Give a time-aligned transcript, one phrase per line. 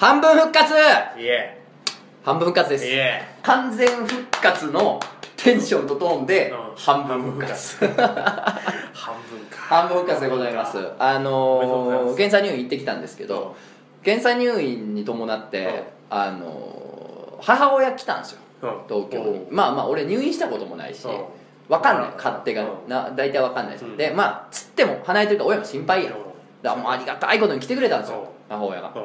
[0.00, 0.72] 半分復活。
[0.72, 1.60] いえ。
[2.24, 2.86] 半分復活です。
[3.42, 4.98] 完全復活の
[5.36, 6.74] テンションとトーンでうん。
[6.74, 7.84] 半分復活。
[7.84, 8.00] 半分
[9.50, 9.58] か。
[9.58, 10.78] 半分復活でございます。
[10.98, 12.08] あおめでとうございます。
[12.08, 13.54] のー検査入院行ってきたんですけど
[14.02, 18.38] 検査入院に伴ってあのー母親来たんですよ。
[18.62, 18.70] うん。
[18.88, 19.46] 東京に。
[19.50, 21.24] まあまあ俺入院したこともないしうん。
[21.68, 22.08] わかんない。
[22.08, 22.16] うん。
[22.16, 22.62] 勝手が。
[22.62, 22.68] うん。
[22.88, 23.84] な大体わかんないです。
[23.84, 23.98] うん。
[23.98, 26.14] でまあつっても離れてると親も心配やん。
[26.14, 26.20] うん。
[26.62, 28.26] だからもうありがたいことに来てくれたんですよ。
[28.48, 28.90] 母親が。
[28.96, 29.02] うん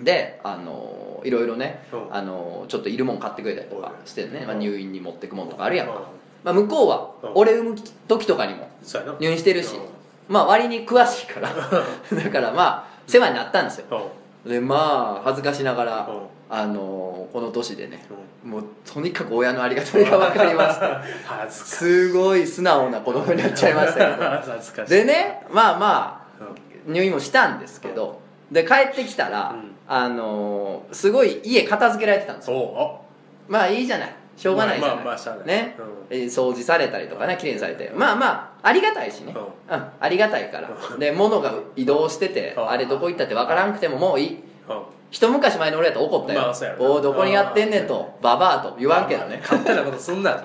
[0.00, 2.14] であのいろいろねうん。
[2.14, 4.60] あのちょっといるもん買ってくれたりとかしてね、まあ、うん。
[4.60, 6.00] 入院に持ってくもんとかあるやんか、うん。
[6.44, 7.30] まあ、向こうはうん。
[7.34, 7.76] 俺産む
[8.08, 8.68] 時とかにも
[9.20, 9.76] 入院してるし。
[9.76, 9.82] うん。
[10.28, 11.48] まあ割に詳しいから。
[11.54, 13.86] だからまあ世話になったんですよ。
[14.44, 14.50] うん。
[14.50, 16.20] でまあ恥ずかしながらうん。
[16.48, 18.06] あのこの年でね
[18.44, 18.50] うん。
[18.50, 20.86] もうとにかく親のありがたみが分かりまして。
[21.24, 21.74] 恥ずかしい。
[21.76, 24.16] すごい素直な子供になっちゃいました
[24.74, 24.86] けど。
[24.86, 26.44] でねまあまあ
[26.86, 26.92] うん。
[26.92, 28.20] 入院もしたんですけど。
[28.50, 32.56] で帰ってきたら、うんあのーすごい家片付けられてたんですよ。
[32.56, 33.00] お
[33.48, 34.14] まあいいじゃない。
[34.36, 35.46] しょうがないじゃない、まあまあしゃあない。
[35.46, 35.86] ね、うん。
[36.10, 37.90] えー掃除されたりとかね綺麗にされて。
[37.94, 39.38] まあまあありがたいしね、う
[39.72, 39.84] うん。
[40.00, 40.70] ありがたいから。
[40.92, 40.98] うん。
[40.98, 42.68] で物が移動しててうん。
[42.68, 44.28] あれどこ行ったって分からんくてももういい。
[44.34, 44.40] うん。
[45.10, 46.90] 一昔前の俺やったら怒ったよ、まあそうやろな。
[46.90, 48.18] おおどこにやってんねんと。
[48.20, 49.38] ババアと言わんけどね。
[49.40, 50.42] 勝手なことすんな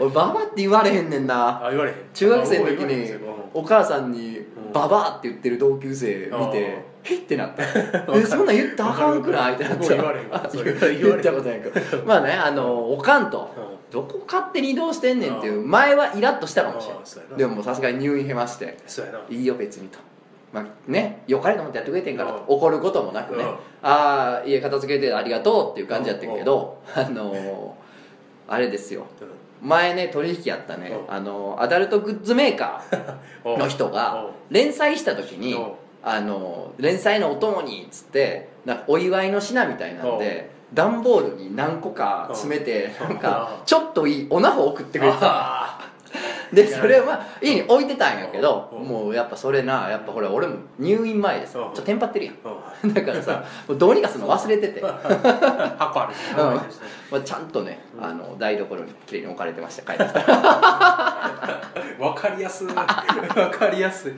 [0.00, 1.64] 俺 ババアって言われへんねんな。
[1.64, 1.96] あ言われへん。
[2.14, 3.12] 中学生の時に
[3.52, 7.62] お母さんにうん「ババア」って言ってる同級生見て「へっ?」てなった
[8.16, 8.84] 「えそんなん言った？
[8.84, 10.20] らあかんくない?」ってなっ言われ
[10.96, 12.04] 言ったことないけど。
[12.04, 13.78] まあねあのおかんとうん。
[13.90, 17.36] どこ勝手に移動してんねんっていう前はイラッとしたかもしれなな。
[17.36, 19.98] いでもさすがに入院へましてそうやな「いいよ別に」と。
[20.52, 22.36] まあね、よかれと思ってやってくれてんからうん。
[22.48, 23.44] 怒ることもなくね。
[23.44, 23.50] うん
[23.82, 27.70] 「ああ家片付けてありがとう」っていう感じやってんけどあのー
[28.50, 29.04] あれですよ。
[29.62, 29.68] うん。
[29.68, 30.90] 前ね取引やったね。
[31.08, 31.14] うん。
[31.14, 32.82] あのアダルトグッズメーカ
[33.44, 35.54] おーの人が連載した時に
[36.02, 43.04] あの連載のお供にっつってなんかお祝いの品みたいなんで段ボールに何個か詰めてう。
[43.04, 43.62] んなんかう。
[43.62, 45.26] んちょっといいおなほ送ってくれてた。
[45.26, 45.78] あ
[46.52, 48.76] でそれをまあ家に置いてたんやけどう。
[48.82, 51.54] んもうやっぱそれなやっぱほら俺も入院前です。
[51.54, 51.60] ちう。
[51.60, 52.34] んょっとテンパってるやん。
[52.94, 54.88] だからさもうどうにかするの忘れてて、ま
[55.78, 56.12] 箱ある
[57.12, 58.04] あ、ちゃんとねうん。
[58.04, 59.94] あの台所にきれいに置かれてました。
[59.94, 60.32] 帰ってきた。
[60.32, 60.36] ら
[62.06, 62.66] わかりやすい。
[62.68, 62.84] わ
[63.50, 64.12] かりやすい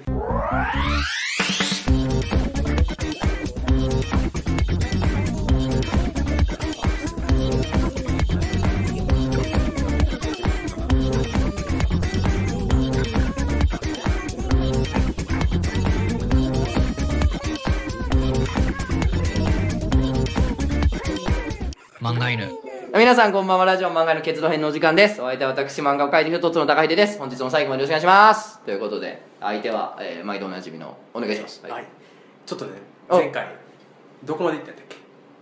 [22.10, 22.50] 漫画犬。
[22.92, 25.22] 皆さんこんばんはラジオ漫画の結露編のお時間です。
[25.22, 27.20] お相手は私漫画を描いている一つの高秀です。
[27.20, 28.58] 本日も最後までよろしくお願いします。
[28.64, 31.70] ということで相手は、えー毎度おなじみのお願いします、はい。
[31.70, 31.86] はい。
[32.44, 32.72] ちょっとね
[33.08, 33.16] お。
[33.18, 33.46] 前回
[34.24, 34.96] どこまで行ったんだっけ？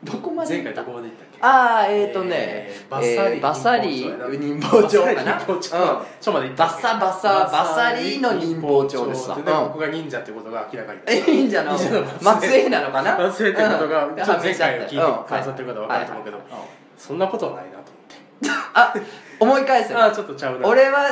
[0.05, 0.85] どこまで前行った？
[0.85, 1.28] 回どこまで行ったっけ？
[1.41, 4.05] ああえっ、ー、とね、えーえーバサリ
[4.39, 5.41] 忍法帳かな？
[5.41, 5.61] うん。
[5.61, 9.37] ちょバサバサバサリの忍法帳ですわ。
[9.37, 12.69] で僕が忍者ってことが明らかにえ忍者の末裔。
[12.69, 13.33] なのかな？
[13.33, 14.17] 末裔ってことがうん。
[14.17, 15.25] ちょっと前回を聞いてうん。
[15.25, 16.37] くださってる方は分かると思うけど。
[16.39, 16.47] はい。
[16.47, 16.61] はい。
[16.61, 16.69] はい。
[16.97, 18.51] そんなことはないなと思って。
[18.75, 18.95] あ
[19.39, 19.95] 思い返せ。
[19.95, 20.67] ああちょっとちゃうな。
[20.67, 21.07] 俺は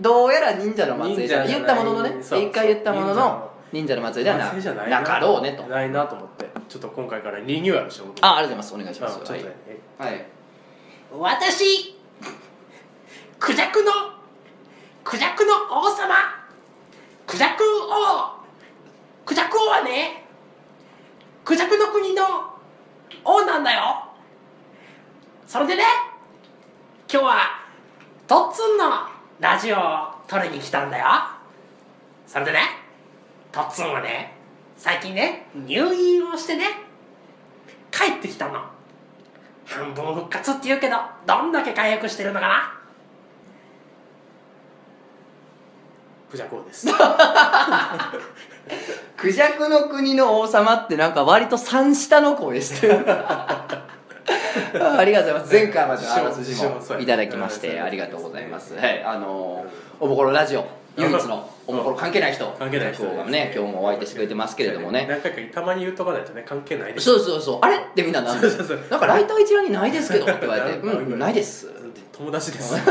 [0.00, 1.48] どうやら忍者の末裔じゃない。
[1.48, 1.64] 忍者じゃない。
[1.64, 5.02] 言ったもののね一回言ったものの忍者の末裔ではなないな。
[5.02, 5.62] かろうねと。
[5.64, 6.46] ないなと思って。
[6.68, 8.74] ちょっと今回からリニューアルしておくあありがとうございます。
[8.74, 9.20] お願いします。
[9.30, 9.40] はい、
[9.98, 10.26] はい、
[11.10, 11.96] 私
[13.38, 13.90] クジャクの
[15.02, 16.14] クジャクの王様。
[17.26, 18.36] クジャク王。
[19.24, 20.24] クジャク王はね
[21.44, 22.22] クジャクの国の
[23.24, 24.04] 王なんだよ。
[25.46, 25.84] それでね
[27.10, 27.36] 今日は
[28.26, 28.90] トッツンの
[29.40, 29.80] ラジオを
[30.28, 31.06] 撮りに来たんだよ。
[32.26, 32.58] それでね
[33.50, 34.34] トッツンはね
[34.76, 36.64] 最近ね入院をしてね
[37.90, 38.75] 帰ってきたの。
[39.66, 40.96] 半分復活って言うけど
[41.26, 42.72] どんだけ回復してるのかな？
[46.30, 46.86] クジャク王です。
[49.16, 53.04] クジャクの国の王様ってなんか割と三下の声してる。
[53.08, 53.76] あ
[54.98, 55.52] ありがとうございます。
[55.54, 58.74] 前回までのあらすじもいただきましてありがとうございます。
[58.76, 60.66] はいあのーおぼころラジオ
[60.96, 62.46] 唯一のおぼころ関係ない人。
[62.58, 63.52] 関係ない人がね。
[63.54, 65.06] 今日もお相手してくれてますけれどもね。
[65.08, 67.58] 何回かたまに言うとかないとね関係ないでそうそうそう。
[67.62, 67.76] あれ？
[67.76, 68.48] ってみんななんで？
[68.90, 71.68] なんかライター一覧にないですけどって言われて「な うんないです」
[72.16, 72.76] 友達です。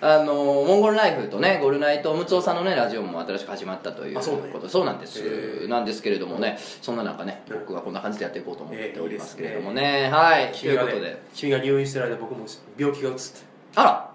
[0.00, 4.52] あのモンゴルライフとねゴルナイトムツオさんのねラジオも新しく始まったというあそうなんや。
[4.52, 6.58] ことそうなんです、なんですけれどもね。
[6.82, 7.60] そんな中ねうん。
[7.60, 10.52] 僕はこんな感じでやっていこうと思っておりますけれどもえね、はい。
[10.52, 11.00] ということで。
[11.00, 12.44] ね君が入院してる間僕も
[12.76, 13.38] 病気がうつって。
[13.76, 14.10] あら。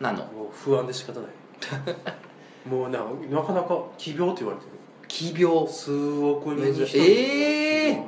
[0.00, 0.24] 何の？
[0.64, 1.28] 不安で仕方ない
[2.68, 3.00] もうな
[3.30, 4.72] なかなか奇病って言われてる。
[5.08, 5.66] 奇病。
[5.68, 6.70] 数億人に。
[6.70, 8.04] 一人ええ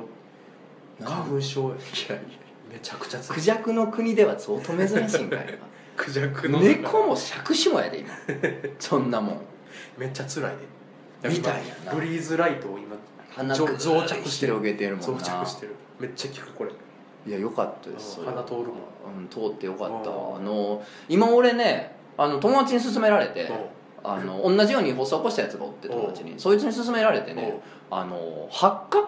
[1.03, 1.75] 花粉症や。
[1.75, 2.21] いやいや。
[2.71, 5.59] めちゃくちゃつクジャクの国では相当珍しいんかい
[5.95, 6.59] クジャクの。
[6.59, 8.09] 今猫も杓子もやで今。
[8.79, 9.41] そんなもん。
[9.97, 10.55] めっちゃ辛い
[11.21, 11.93] でみたいやな。
[11.93, 12.95] ブリーズライトを今
[13.29, 14.53] 鼻増増着してる。
[14.53, 15.05] 広げてるもんな。
[15.05, 15.75] 増着してる。
[15.99, 16.71] めっちゃ効くこれ。
[17.25, 18.19] いやよかったです。
[18.19, 18.65] うん鼻通るもん。
[18.65, 23.49] うん通ってよかったうんあの今俺ねあの友達に勧められて
[24.03, 26.33] あの同じように発作起こしたやつがおって友達に。
[26.37, 27.59] そいつに勧められてね
[27.91, 29.07] あの発火？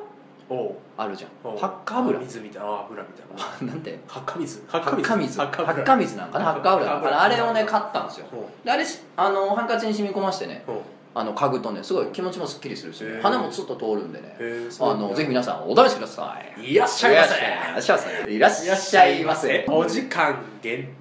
[0.98, 1.58] あるじゃん。
[1.58, 2.20] 発火油。
[2.20, 3.68] 水みたいなあ油みたいな。
[3.72, 4.00] なんて？
[4.08, 4.64] 発火水。
[4.68, 5.18] 発火水。
[5.18, 5.38] 水。
[5.38, 5.66] なんかな？
[5.66, 6.86] 発火油。
[6.92, 8.26] なんかなあれをね買ったんですよ。
[8.64, 10.66] であれしあのハンカチに染み込ましてね
[11.14, 13.22] あの嗅ぐとねすごい気持ちもすっきりするし、へー。
[13.22, 14.36] 鼻もツッと通るんでね。
[14.80, 16.72] あのぜひ皆さんお試しください。
[16.74, 17.36] いらっしゃいませ。
[17.36, 17.40] い
[17.74, 18.32] らっしゃいませ。
[18.32, 19.66] いらっしゃいませ。
[19.70, 20.99] お時間限定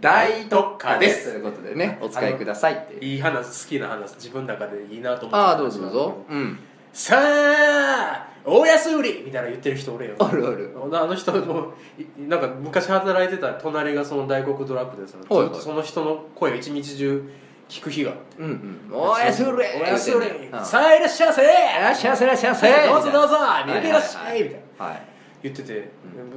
[0.00, 1.24] 大特価です。
[1.24, 3.04] すということでねお使いくださいっていう。
[3.04, 6.24] いい話好きな話自分の中でいいなと思ってああどうぞどうぞ。
[6.28, 6.58] うん。
[6.92, 10.72] さあ大安売りみたいな言ってる人俺よあるある。
[10.74, 15.48] あの人もいなんか昔働いてた隣がその大黒ドラッグでさ、はいはい。
[15.48, 17.28] ずっとその人の声が一日中
[17.68, 18.22] 聞く日があって。
[18.38, 22.24] うんうんおやすれおやすれさあいらっしゃいませいらっしゃいませ。
[22.24, 22.86] いらっしゃいませ。
[22.86, 23.34] どうぞどうぞ。
[23.36, 24.42] はい見てらっしゃい。
[24.42, 24.84] みたいな。
[24.86, 25.90] はい言ってて、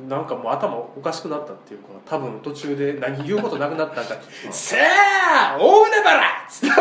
[0.07, 4.15] なんかもう頭おかしくなったっていうか多分途中で何言うことなくなったんか
[4.51, 6.19] 「さあ大海原!
[6.47, 6.75] 」っつって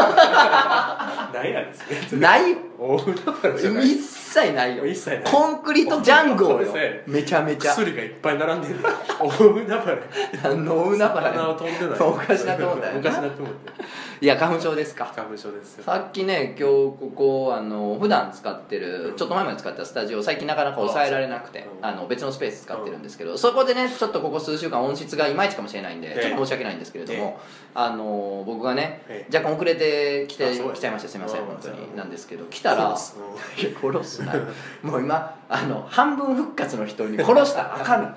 [1.39, 2.57] 何やですねないよ。
[2.79, 3.93] 大海原じゃない。
[3.93, 4.87] 一切ないよ。
[4.87, 5.23] 一切ない。
[5.25, 6.75] コンクリートジャングルよ。
[7.07, 7.73] めちゃめちゃ。
[7.73, 8.77] 薬がいっぱい並んでる。
[9.19, 9.99] 大海原。
[10.45, 11.57] 何の海原や。
[11.59, 12.01] 飛んでない。
[12.01, 13.01] おかしなと思ったよな。
[13.01, 13.73] おかしなと思って
[14.21, 15.05] いや花粉症ですか。
[15.15, 15.85] 花粉症ですよ。
[15.85, 19.17] さっきね今日ここあの普段使ってる、うん。
[19.17, 21.87] ちょっと前まで使ったスタジオ最近なかなか抑えられなくてうん。
[21.87, 26.23] あの別のスペース使ってるんですけど、そこでねちょっとここ数週間音質がいまいちかもしれないんで、ええ。
[26.23, 27.41] ちょっと申し訳ないんですけれども、
[27.75, 29.37] あの僕がね、ええ。
[29.37, 34.35] 若干遅れてきて来ちゃいましたすいませんうん本当にうんなんですけど来たら殺すな
[34.83, 38.17] もう今あの半分復活の人に殺したらあかん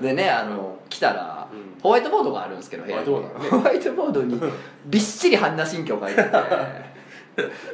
[0.02, 3.44] でねあの来たら、うんホワイトボードがあるんですけど部屋にホワイトボード。
[3.44, 4.40] ねホワイトボードに
[4.86, 6.30] びっしり般若心経書いてて。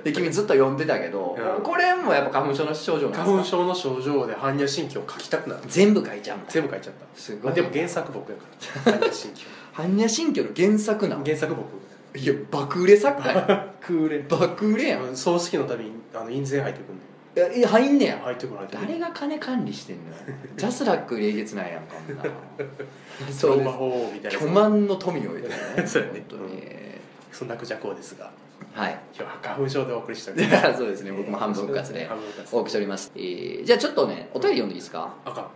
[0.04, 1.62] で君ずっと読んでたけど、うん。
[1.62, 5.62] これもやっぱ花粉症の症状花粉症の症状で般若心経を書きたくなる。
[5.66, 7.18] 全部書いちゃう全部書いちゃった。
[7.18, 7.52] すごい。
[7.52, 8.44] あでも原作僕やか
[8.84, 8.92] ら。
[8.92, 11.66] 般若心経般若心経の原作なの原作僕。
[12.16, 15.12] いや爆売れ作家やクーレ爆売れやん。
[15.12, 18.18] い葬式のたびにあの印税入ってくるんでやいや入んねや。
[18.22, 20.02] 入ってくる入ってくる誰が金管理してんの
[20.56, 24.38] ジャスラック冷月なんやんかこんなそう魔法みたいな。
[24.38, 25.54] 巨万の富を得てね
[25.86, 26.24] そうやね。
[26.30, 26.62] 本当に、
[27.32, 28.30] そんなクジャコウですが。
[28.72, 28.98] はい。
[29.16, 30.32] 今日は花粉症でお送りした
[30.74, 31.12] そうですね。
[31.12, 32.08] 僕も半分割で
[32.52, 35.12] お送りしております、えーじゃあちょっとねお便り読んでいいですか？
[35.24, 35.46] あかん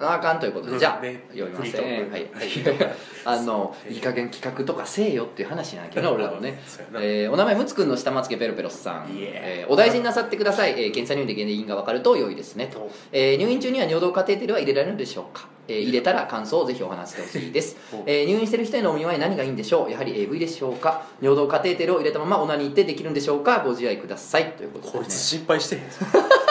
[0.00, 0.78] あかんということで、うん。
[0.78, 1.24] じゃあ、ね。
[1.32, 2.06] 読みますね。
[2.10, 2.12] ク。
[2.12, 2.26] はい。
[3.26, 6.60] あのいい加減企画とかせえよっていう話なんやけどね 俺らのね。
[6.94, 9.64] えーお名前むつくんの下まつげペロペロスさん、いえ。
[9.64, 12.66] えーお大事になさってください、えー検査入院で原因が分かると良いですね。
[12.72, 17.76] と、えー入院中には尿道カテーテルは入れられるでしょうか、えー入れたら感想をぜひお話してほしいです。
[17.92, 19.90] お、えー入院してる人へのお見舞い何がいいんでしょう？
[19.90, 21.02] やはり AV でしょうか？
[21.22, 23.60] 尿道カテーテルを入れたままオナニーってできるんでしょうか？
[23.64, 24.52] ご自愛ください。
[24.56, 25.82] ということで、ね、こいつ心配してへん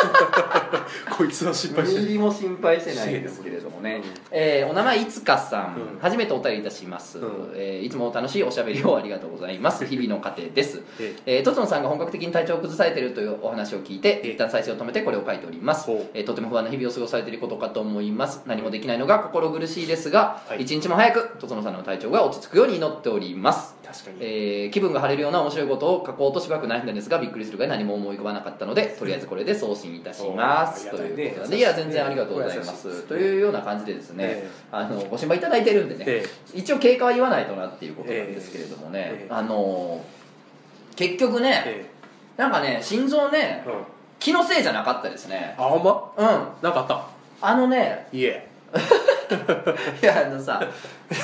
[1.15, 4.03] こいつは心配しても心配してないんですけれどもね、うん。
[4.31, 5.99] えーお名前いつかさん、うん。
[5.99, 7.51] 初めてお便りいたします、うん。
[7.55, 9.85] えーいつも楽しいおしゃべりをありがとうございます。
[9.87, 10.81] 日々の糧です。
[10.99, 11.39] ええ。
[11.39, 15.85] ー、とつのさんが本格的に体調を崩されているというお話を聞いてええ一旦再生を止めてこれを書いております。
[15.85, 18.41] ほう、えーとても不安な日々を過ごされていることかと思います。
[18.45, 20.61] 何もできないのが心苦しいですが、はい。
[20.61, 23.75] 一日も早くとつのさんの体調が落ち着くように祈っております
[24.19, 30.89] えー気分が晴れるような面白いことを書こうとしばらく悩んだんですがびっくりするぐらい何も思い浮かばなかったのでとりあえずこれで送信いたします。
[30.89, 31.57] ということで。
[31.57, 33.03] いや全然ありがとうございます。
[33.03, 36.23] というような感じでですね、えあのご心配いただいてるんでね、え
[36.53, 39.33] 一応経過は言わないとなっていうことなんですけれどもね、ええ。
[39.33, 40.01] あの
[40.95, 41.85] 結局ね、え
[42.37, 43.63] なんかね心臓ね
[44.19, 45.55] 気のせいじゃなかったですね。
[45.57, 46.11] あほんま？
[46.17, 46.27] うん。
[46.61, 47.05] なんかあった？
[47.41, 48.47] あのねいえ
[50.01, 50.61] いやあのさ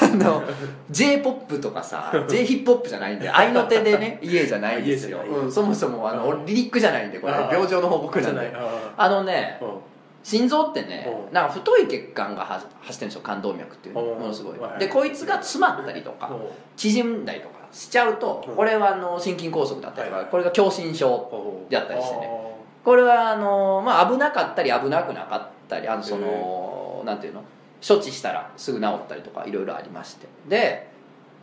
[0.02, 0.44] あの
[0.90, 5.20] j p o p とかさ j ヒップホップじゃないんで 愛の手でね家じゃないんですよ。
[5.20, 6.46] うん、そもそもあのうん。
[6.46, 7.34] リリックじゃないんでこれ。
[7.34, 8.52] 病状の報告じゃなんで。
[8.52, 8.62] ない。
[8.62, 9.70] ああのねうん。
[10.24, 11.34] 心臓ってねうん。
[11.34, 14.60] なんか太い血管がは走ってるんですよ冠動脈っていうものすごい。
[14.60, 16.40] はいでこいつが詰まったりとかうん。
[16.76, 18.56] 縮んだりとかしちゃうとうん。
[18.56, 22.30] これはあの心筋梗塞だったりとかこれが狭心症うんやったりしてね。
[22.84, 27.44] これはあの、まあ、危なかったり危なくなかったりあのそのなんていうの？
[27.86, 30.28] 処置したらすぐ治ったりとかいろいろありまして。
[30.48, 30.90] で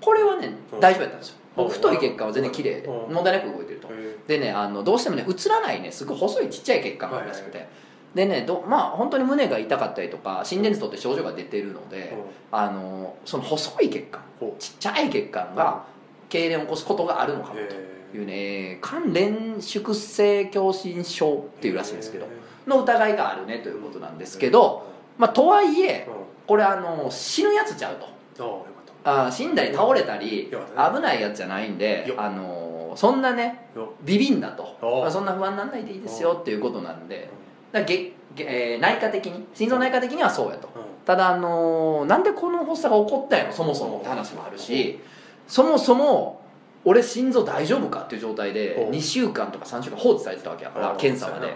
[0.00, 0.81] これはねうん。
[0.81, 1.69] 大丈夫やったんですよ。
[1.69, 3.14] 太い血管は全然綺麗でうん。
[3.14, 3.88] 問題なく動いてると。
[3.90, 5.90] へでねあのどうしてもね映らないね。
[5.90, 7.66] すごい細いちっちゃい血管があるらしくて、
[8.14, 12.14] でねどまあ本当に胸が痛かったりとか心電図とって症状が出てるので、
[12.52, 12.59] うん。
[12.59, 15.85] あのその細い血管ほちっちゃい血管が
[16.28, 22.26] 痙攣を起こすことがあるのかもとへいうね関連縮性狭心症っていうらしいんですけど
[22.66, 24.87] の疑いがあるねということなんですけど、
[25.19, 27.97] まあ、とはいえうんこれあの死ぬやつちゃう
[28.37, 28.67] と。
[29.05, 32.15] あ死んだり倒れたり危ないやつじゃないんでよ。
[32.19, 33.93] あのそんなねよ。
[34.03, 34.76] ビビんだと。
[34.83, 37.29] おまあそんな不安にならないでいいですよっていうことなんで
[37.73, 40.69] だげげえー内科的に心臓内科的にはそうやと。
[40.75, 40.83] うん。
[41.05, 44.99] ただあのなんでこの発作が起こったんやろそもそもって話もあるし
[45.47, 46.41] そもそも
[46.85, 51.55] 俺心臓大丈夫かっていう状態でお2週間とか3週間放置されてたわけやからうん検査まで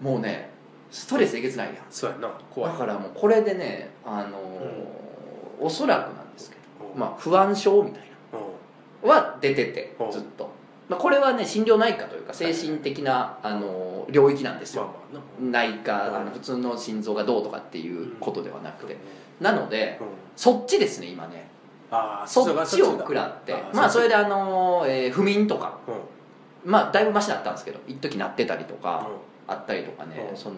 [0.00, 0.48] もうね
[0.90, 1.76] ストレスえげつないやん。
[1.90, 2.28] そうやな。
[2.50, 2.72] 怖い。
[2.72, 4.98] だからもうこれでねあのー
[5.60, 8.02] おそらくなんですけどまあ不安症みたい
[9.02, 9.08] うん。
[9.08, 10.10] なは出ててうん。
[10.10, 10.50] ずっと、
[10.88, 14.92] まあ、これはね心療内科というか精神的な、あのー領域なんですまあよ
[15.50, 19.44] 内科、うんあの普通の心臓がどうとかっていうことではなくて、うん。
[19.44, 20.06] なのでうん。
[20.36, 21.48] そっちですね今ね。
[21.90, 25.78] ああそっちを食らってまあそれであのー、えー不眠とか。
[25.86, 26.70] うん。
[26.70, 30.36] まあだいぶマシだったんですけど一時なってたりとか、うんあったりとかね、うん。
[30.36, 30.56] その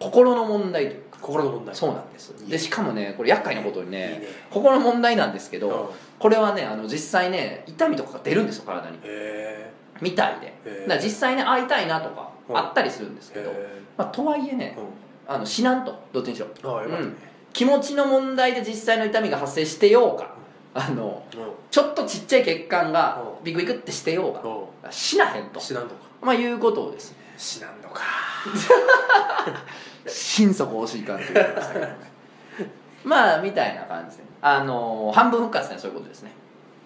[0.00, 1.18] 心の問題というか。
[1.22, 1.74] 心の問題。
[1.74, 2.50] そうなんです。
[2.50, 4.22] でしかもねこれ厄介なことにねね。
[4.50, 5.86] 心の問題なんですけど、うん。
[6.18, 8.98] これはねあの実際ね痛みとかが出るんですよ体に。
[9.04, 10.86] へみたいで。
[10.88, 12.58] だ実際ね会いたいなとかうん。
[12.58, 16.48] あったりするんですえけど、へまあ、とはいえねーあの死なんとどっちにしろ。
[16.84, 17.16] うん。
[17.52, 20.34] 気持ちの問題で実際の痛みが発生してようか。
[20.74, 21.36] あのう
[21.70, 23.44] ちょっとちっちゃい血管がうん。
[23.44, 25.60] ビクビクってしてようが死なへんと。
[25.60, 25.94] 死なんのか。
[26.20, 28.02] まあいうことをですね死なんのか。
[30.06, 31.96] 心底惜しい感じで言いましたけどね。
[33.04, 34.22] まあみたいな感じで。
[34.40, 36.30] あの半分復活ねそういうことですね。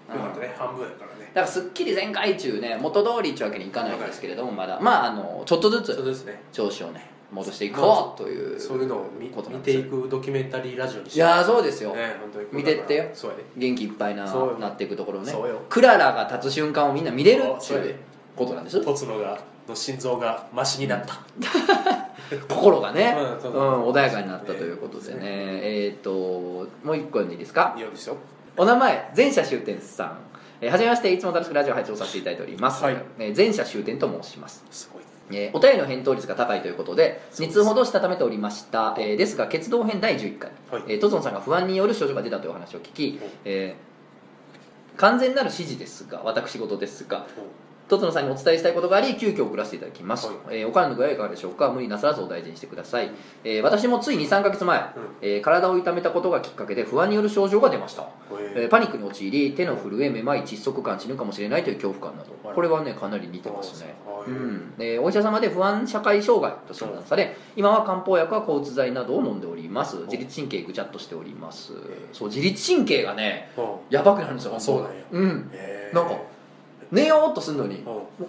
[0.09, 0.55] よかったね。
[0.59, 1.31] 半分やからね。
[1.35, 4.79] だからすっきり全開中ね元通りってわけにいかないんですけれどもまだ。
[4.81, 12.15] まああのちょっとずつ調子をね戻していこうというそういうのを見見ていくドキュメンタリーラジオにしいやーそうですよ、ね
[12.53, 13.05] 見てってよ。
[13.05, 13.11] ね。
[13.57, 14.25] 元気いっぱいな
[14.59, 15.33] なっていくところね。
[15.69, 17.95] クララが立つ瞬間をみんな見れるっていう
[18.37, 21.19] ことなんですとつのがの心臓がマシになった。
[22.49, 25.21] 心がね、うん穏やかになったということでね。
[25.21, 25.27] ね
[25.63, 26.11] えっ、と
[26.83, 27.75] もう一個読んでいいですか？
[27.77, 28.17] いいよですよ。
[28.57, 30.19] お名前前者終点さん。
[30.61, 32.97] えーはじめましていつも楽しくラジオ拝聴させていただいております、はい。
[33.19, 34.65] えー前者終点と申します。
[34.71, 35.03] すごい。
[35.31, 40.83] えーお便りの返答率が高いということで2そうです通ほどしたためておりました、えーですが血道編第11回、はい。
[40.89, 43.87] えートゾンさんが不安による症状が出たというお話を聞きお、えー
[44.99, 47.27] 完全なる指示ですが私事ですが
[47.89, 50.37] トツノさんにお伝えしたいことがあり急遽送らせていただきます、はい。
[50.51, 51.71] えーお体の具合はいかがでしょうか？
[51.71, 53.11] 無理なさらずお大事にしてください、
[53.45, 54.81] えー私もつい23か月前、
[55.23, 58.09] えー体を痛めたことがきっかけで不安による症状が出ました。
[58.57, 62.31] えーパニックに陥り手の震えめまい窒息感死ぬかもしれないという恐怖感など。
[62.43, 62.55] はい。
[62.57, 63.95] これはねかなり似てますね。
[64.05, 64.31] はい。
[64.31, 64.75] うん。
[64.79, 69.97] えーお医者様で不安社会障害と診断され今は漢方薬や抗うつ剤などを飲んでおります。
[70.07, 71.73] 自律神経ぐちゃっとしております。
[72.13, 73.65] そう自律神経がねうん。
[73.91, 75.05] やばくなるんですよあそうなんや。
[75.13, 75.51] うん。
[75.93, 76.17] なんか
[76.91, 77.85] 寝ようとするのに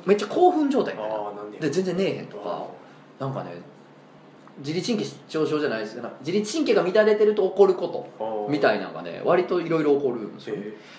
[0.05, 1.17] めっちゃ興奮状態みたいな。
[1.59, 2.65] でで全然寝えへんとか
[3.19, 3.51] なんかね
[4.59, 7.87] 自律神経失調症じゃないですけど自律神経が乱れてると起こるこ
[8.17, 10.55] とみたいいなのがね割といろいろ起こるんですよ、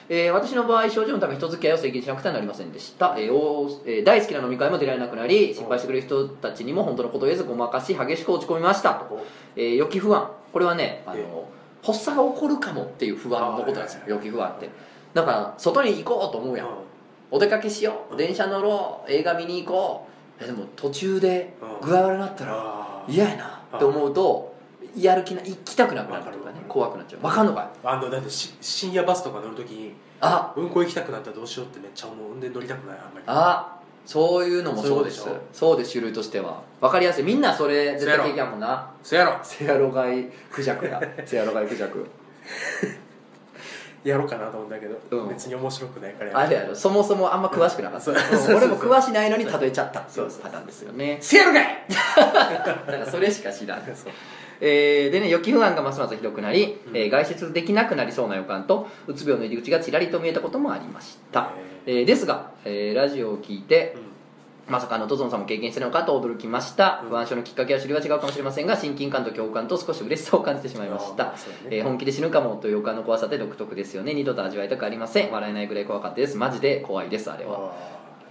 [0.09, 0.31] え。
[0.31, 10.31] ー私の場合症状のため人付き合いを制限しなくてはなりませんでした、えーおえー大好きな飲み会も出られなくなり心配してくれる人たちにも本当のことを言えずごまかし激しく落ち込みましたと、えー予期不安。
[10.53, 14.03] これはねあの、え発作が起こるかもっていう不安のことなんですよ。
[14.07, 14.69] 予期不安って。
[15.15, 16.69] だから外に行こうと思うやん
[17.31, 20.07] お出かけしよう電車乗ろう映画見に行こ
[20.41, 20.45] う。
[20.45, 24.55] えでも途中で具合悪くなったら嫌やなって思うと
[24.97, 27.21] やる気な行きたくなくなるとかね怖くなっちゃう。
[27.21, 27.67] 分かんのかい？
[27.83, 30.53] あのだってし深夜バスとか乗るときにあ。
[30.57, 33.25] うんこ行きたくなったらどうしようってめっちゃ思うんで乗りたくないあんまり。
[33.27, 33.75] あ
[34.07, 35.29] そういうのもそうです。
[35.53, 36.63] そうです種類としては。
[36.81, 37.25] 分かりやすい。
[37.25, 38.91] みんなそれ絶対経験あるもんな。
[39.03, 39.39] そやろ。
[39.43, 42.07] セアロガイクジャクだセアロガイクジャク
[44.05, 45.29] やろうかなと思うんだけど、うん。
[45.29, 46.75] 別に面白くないからやあれやろ。
[46.75, 48.39] そもそもあんま詳しくなかった、そううん。
[48.39, 51.19] そう俺も詳しないのに例えちゃったっていうパターンですよね。
[51.21, 51.85] せやろかい！
[51.89, 54.13] だからそれしか知らないそう。
[54.61, 56.97] えーでね予期不安がますますひどくなり、うん。
[56.97, 61.51] えー外出できなくなりそうな予感とうつ病の入り口がちらりと見えたこともありました、
[61.87, 64.08] えーですが、えーラジオを聞いてうん
[64.69, 67.09] まさかあのトゾンさんも経験してるのかと驚きました、うん。
[67.11, 71.25] 不安症のきっかけは種類は違うかもしれませんが親近感と共感と少し嬉しさを感じてしまいました。
[71.25, 71.31] ね。
[71.71, 74.15] えー本気で死ぬかもという予感の怖さって独特ですよね。
[74.15, 75.31] 二度と味わいたくありません。
[75.31, 76.37] 笑えないぐらい怖かったです。
[76.37, 77.73] マジで怖いですあれは。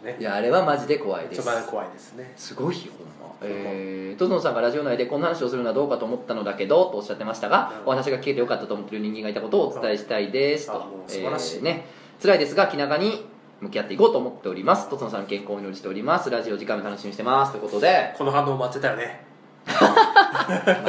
[0.03, 0.17] ね。
[0.19, 1.41] いやあれはマジで怖いです。
[1.69, 2.33] 怖いですね。
[2.35, 3.35] すごいよほんま。
[3.41, 7.87] えゾンさんがラジオ内でこんな話をするのはどうかと思ったのだけどとおっしゃってましたが、うん。
[7.87, 10.67] お話が聞けてよかったと思っている人間がいたことをお伝えしたいです。
[10.67, 11.57] とあもう素晴らしい。
[11.57, 11.85] えーね。
[12.21, 13.25] 辛いですが気長に
[13.61, 14.89] 向き合っていこうと思っております。
[14.89, 16.29] トツノさんの健康をお祈りしております。
[16.29, 17.51] ラジオ時間も楽しみにしてます。
[17.53, 18.13] ということで。
[18.17, 19.25] この反応待ってたよね。
[19.65, 19.81] 待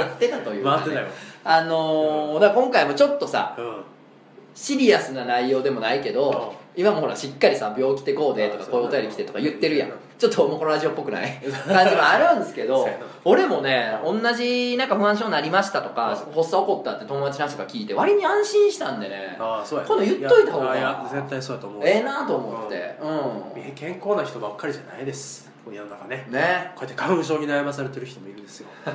[0.03, 1.07] ってたというか、ね、待ってたよ。
[1.45, 3.85] あのーだ今回もちょっとさうん。
[4.55, 9.93] シリアスな内容でもないけど、今もほらしっかりさ病気てこうでとかこういうお便り来てとか言ってるやん。
[10.17, 11.31] ちょっともうこのラジオっぽくない？
[11.67, 12.89] 感じもあるんですけど
[13.25, 19.37] 俺もね同じなんか不安症になりましたとか発作起こったって友達の話とか聞いて割に安心したんでね。
[19.41, 21.83] ああそうや今度言っといた方がやいや絶対そうやと思う。
[21.85, 22.97] ええなと思って。
[23.01, 25.51] う健康な人ばっかりじゃないです。
[25.69, 26.27] 世の中ね。
[26.31, 26.71] んね。
[26.77, 28.69] こうやって花粉症に悩まされてる人もいるんですよ。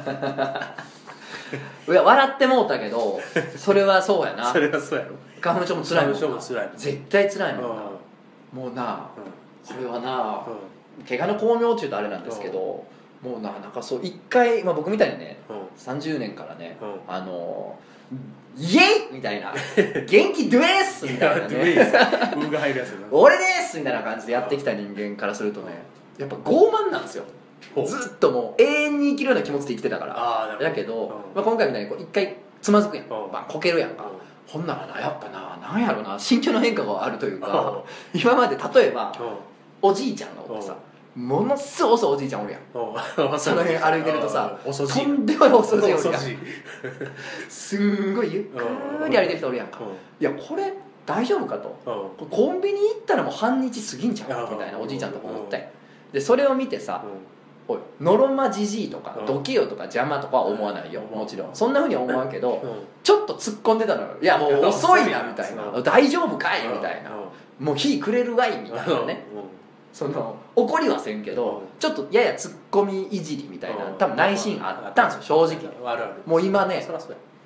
[1.88, 3.20] いや笑ってもうたけど
[3.58, 4.46] それはそうやな。
[4.52, 5.12] それはそうやろ
[5.44, 7.84] 花粉症も辛いもん絶対辛いもんな。
[8.54, 8.60] うん。
[8.60, 9.10] もうな
[9.68, 12.86] これはなう怪我の巧妙っていうとあれなんですけど
[13.22, 15.62] もうななんかそう一回、まあ、僕みたいにねんうん。
[15.76, 17.00] 30年からね、うん。
[17.08, 17.78] あの
[18.56, 18.80] イエ
[19.12, 19.54] イみたいな
[20.08, 21.92] 元気ドゥエースみたいなね。
[23.12, 25.84] 俺ですみたいな感じでやってきた人間からするとね
[26.18, 27.24] やっぱ傲慢なんですよ。
[27.86, 30.58] ずっともう永遠に生きるような気持ちで生きてたから。
[30.60, 31.10] だけど、うん。
[31.34, 33.12] まあ、今回みたいにこう一回つまずくやん、うん。
[33.32, 37.84] まあ、こけるやんか、うんほんならなやっぱななんやろな心境の変化があるというか
[38.14, 39.14] う今まで例えばん
[39.82, 40.76] おじいちゃんがおってさ
[41.16, 42.62] ものすごい遅いおじいちゃんおるやん。
[42.62, 46.16] うん その辺歩いてるとさとんでもない遅いおじいおるやん。
[46.16, 46.38] おそじ
[47.50, 49.80] すんごいゆっくり歩いてる人おるやんか。
[50.20, 50.74] いやこれ
[51.06, 51.76] 大丈夫かと。
[52.32, 55.60] コンビニ行ったらもう半日過ぎんちゃうみたいなおじいちゃんとか思ったん。
[55.60, 55.66] や
[56.14, 57.04] でそれを見てさ
[58.00, 59.26] のろまじじいとかうん。
[59.26, 61.02] ドキよとか邪魔とかは思わないよ。
[61.12, 61.20] うん。
[61.20, 61.56] もちろん。
[61.56, 62.70] そんなふうには思わんけどうん。
[63.04, 65.64] ちょっと突っ込んでたのよいやもう遅いなみたいな。
[65.72, 65.80] う。
[65.80, 67.12] ん大丈夫かいみたいな。
[67.60, 69.24] もう火くれるわいみたいなね。
[69.94, 71.80] その怒りはせんけどうん。
[71.80, 73.98] ちょっとやや突っ込みいじりみたいなうん。
[73.98, 76.18] 多分内心あったんですよ正直。
[76.26, 76.86] もう今ね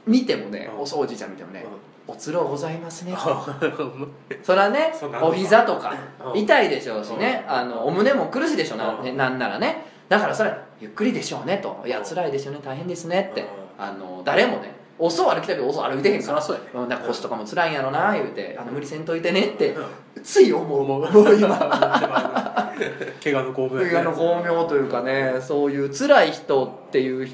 [0.06, 0.82] 見てもねうん。
[0.82, 1.66] お掃除ちゃん見てもね
[2.08, 3.12] おつろうございますね。
[3.12, 4.14] うん。
[4.42, 5.94] それはねお膝とか
[6.34, 6.40] うん。
[6.40, 7.46] 痛いでしょうしね。
[7.48, 7.54] うん。
[7.54, 9.04] あのお胸も苦しいでしょな,、うん。
[9.04, 11.84] ね、なんならねだからそれゆっくりでしょうねと。
[11.86, 12.60] いやうん辛いですよね。
[12.64, 13.42] 大変ですねって。
[13.42, 13.48] うん。
[13.78, 16.42] あの誰もね遅歩きたいけど遅歩いてへんから。
[16.42, 18.58] そうん、か腰とかも辛いんやろな言うて。
[18.60, 20.24] あの無理せんといてねってうん。
[20.24, 21.58] つい思うもう 今。
[23.24, 27.28] 怪我の巧妙映画の巧妙というかねそういう辛い人っていう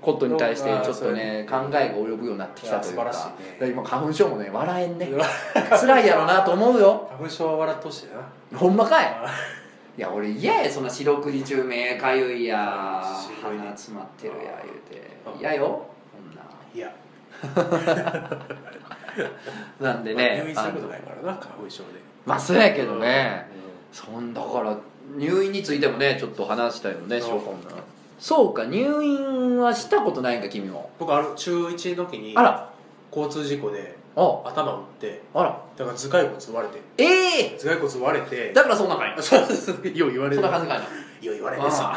[0.00, 3.32] ことに対してちょっとね考えが及ぶようになってきたというか。
[3.60, 5.10] 今花粉症もね笑えんね。
[5.54, 7.08] 辛いやろなと思うよ。
[7.10, 8.06] 花粉症は笑ってほしい
[8.52, 8.58] な。
[8.58, 9.16] ほんまかい
[9.96, 13.02] いや俺嫌やそんな四六時中目かゆいや。
[13.40, 15.18] 白い鼻詰まってるや言うて。
[15.34, 15.40] うん。
[15.40, 16.42] 嫌よこんな
[16.74, 16.94] いや
[19.80, 22.00] なんでね入院することないからな花粉症で。
[22.24, 23.46] まあそうやけどね。
[23.92, 24.78] そんだから
[25.16, 27.58] 入院についてもねちょっと話したいのねしようかも。
[27.58, 27.82] な
[28.18, 30.90] そうか入院はしたことないんか君も。
[30.98, 32.72] 僕ある中1の時にあら。
[33.14, 34.42] 交通事故であ。
[34.50, 35.48] 頭打ってあら。
[35.76, 36.82] だから頭蓋骨割れて。
[36.98, 37.58] ええ。
[37.58, 38.52] 頭蓋骨割れて。
[38.52, 39.14] だからそんなかい。
[39.22, 40.36] そうそうそうよう言われる。
[40.36, 40.84] そんな感じかいな。
[40.84, 41.96] よう言われるさ。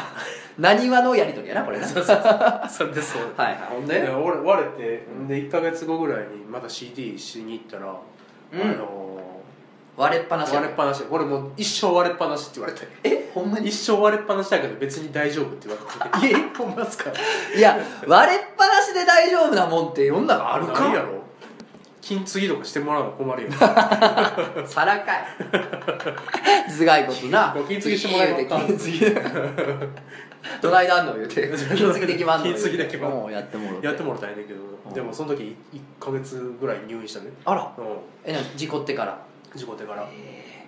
[0.58, 1.86] なにわのやりとりやなこれな。
[1.86, 2.62] そうそうそう。
[2.70, 3.22] それでそう。
[3.36, 3.58] はいはい。
[3.70, 4.00] ほんで？
[4.00, 7.92] で俺割れてで1か月後ぐらいにまた CD しに行ったら、
[8.52, 8.60] うん。
[8.62, 9.16] あの
[9.96, 10.56] 割れっぱなしや。
[10.56, 11.02] 割れっぱなし。
[11.10, 12.86] 俺もう一生割れっぱなしって言われて。
[13.04, 13.68] えほんまに？
[13.68, 15.82] 一生割れっぱなしだけど別に大丈夫って言わ
[16.22, 17.10] れてえほんまですか。
[17.54, 20.84] いや割れっぱなしで大丈夫なもんって世の中あるか？
[20.86, 21.15] やろ
[22.06, 25.26] 金継ぎとかしてもらうの困るよ さらかい。
[26.70, 27.52] 頭蓋骨な。
[27.66, 29.00] 金継ぎしてもらえば言うて金継ぎ。
[30.62, 31.48] どないだんの言うて。
[31.48, 33.86] 金継ぎできまんの金継ぎできまんもうやってもろて。
[33.86, 34.54] やってもらったんけど、
[34.86, 34.92] うん。
[34.94, 35.56] でもその時
[36.00, 37.32] 1か月ぐらい入院したね。
[37.44, 37.62] あら。
[37.76, 37.82] う
[38.24, 39.12] えな事故ってから？
[39.12, 39.18] ん
[39.58, 40.06] 事故ってから。
[40.12, 40.64] え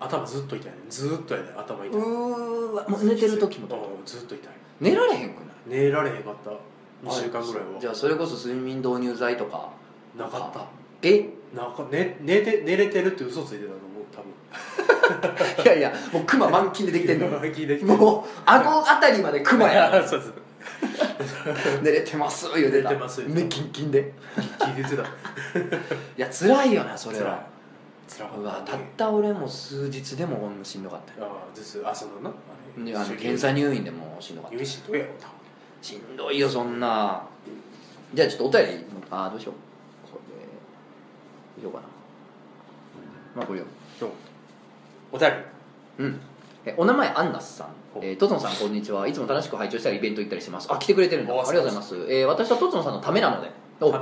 [0.00, 0.90] 頭ずっと痛いねん。
[0.90, 2.02] ずっとやねん頭痛ーい。
[2.02, 4.52] うーわもう寝てる時もうんずっと痛い。
[4.80, 5.44] 寝られへんくな
[5.76, 5.78] い？
[5.84, 6.50] 寝られへんかった。
[7.06, 7.80] 2週間ぐらいは。
[7.80, 9.68] じゃあそれこそ睡眠導入剤とか
[10.16, 10.66] なかった。
[11.02, 11.28] え？
[11.54, 14.30] なんか寝寝て寝れてるって嘘ついてたのもう多分。
[15.64, 17.28] いやいやもうクマ満勤でできてんの。
[17.40, 19.90] 聞いてきてもう顎あたりまでクマや。
[20.06, 20.32] そうそう。
[21.82, 22.88] 寝れてます言うてた。
[22.90, 24.12] 寝れてます目キンキンで。
[24.58, 25.06] 聞いてたい
[26.16, 27.44] や辛いよなそれは。
[28.08, 31.28] 辛かったたった俺も数日でもしんどかったよ。
[31.28, 31.80] ああです。
[31.84, 32.20] あその？
[32.22, 34.56] なあの検査入院でもしんどかった。
[34.56, 35.30] 入院しんどいやろ多分。
[35.82, 37.22] しんどいよそんな。
[38.14, 39.54] じゃあちょっとお便りあーどうしよう
[41.60, 41.84] どうしようかな。
[43.36, 43.66] まあこれよ
[45.12, 45.34] お便り。
[45.98, 46.20] うん。
[46.64, 47.68] えお名前アンナスさん。
[48.00, 49.06] えー、トツノさんこんにちは。
[49.06, 50.68] いつも楽しく拝聴したりイベント行ったりしてます。
[50.70, 51.34] あ来てくれてるんだ。
[51.34, 51.94] あおりがとうございます。
[52.08, 53.50] えー、私はトツノさんのためなので。
[53.80, 53.94] お。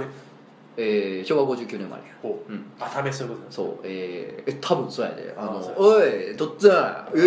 [0.77, 2.03] えー、昭和59年生まれ。
[2.23, 2.53] ほう。
[2.53, 2.65] うん。
[2.79, 3.79] あためそういうことそう。
[3.83, 5.35] えー、え多分そうやで。
[5.37, 7.21] あのおいとっつぁんおい。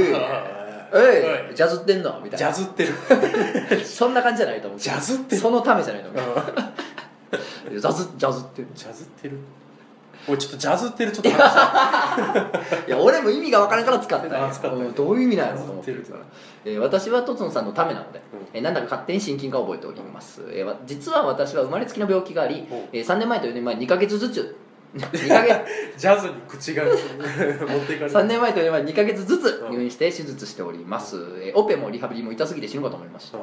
[0.94, 1.56] おい。
[1.56, 2.20] ジャズってんの？
[2.24, 2.52] みたいな。
[2.52, 2.94] ジャズってる。
[3.86, 5.42] そんな感じじゃないと思うジャズってる。
[5.42, 6.36] そのためじゃないと思う。
[7.80, 9.38] ジャズジャズってジャズってる
[10.28, 14.48] おいちょっとジャズってるちょっと話 いや俺も意味が分からんから使ったんや。
[14.48, 16.26] あ使ったうんどういう意味なんやろうと思ってジャズってる
[16.66, 18.22] えー私はとつのさんのためなので、う
[18.54, 24.56] えーなんだか勝手に親近感を覚えております、えーわ実は私は生まれつきの病気がありお、えー3年前と4年前2ヶ月ずつ
[24.94, 25.62] 2ヶ月
[25.98, 26.96] ジャズに口が持っ
[27.88, 33.38] ていかれる3年前と4年前2ヶ月ずつ入院して手術しております、えーオペもリハビリも痛すぎて死ぬかと思いました、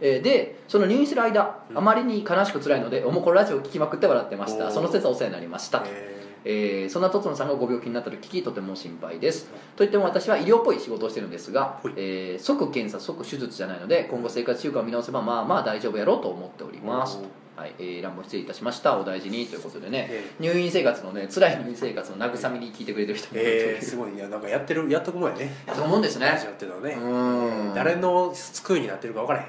[0.00, 1.78] えーでその入院する間、うん。
[1.78, 4.70] あまりに悲しく辛いのでおもころラジオを聞きまくって笑ってました。
[4.70, 6.13] その説はお世話になりました、え
[6.44, 9.48] えーそんなとつのさんがご病気になったと聞きとても心配です。
[9.76, 17.18] といっても私は医療っぽい仕事をしてるんですがえー即検査即手術じゃないので今後生活習慣を見直せばまあまあ大丈夫やろうと思っております。
[17.56, 18.98] はい、えー乱暴失礼いたしました。
[18.98, 19.46] お大事に。
[19.46, 24.14] ということでね、え入院生活のね辛い入院生活の慰めに聞いてくれてる人もえー、すごい。
[24.14, 25.54] いやなんかやってるやっとくもんやね。
[25.66, 26.26] やと思うんですね。
[26.26, 26.94] ラジオっていうのはね。
[26.94, 27.74] うん。
[27.74, 29.46] 誰の救いになってるか分からへん。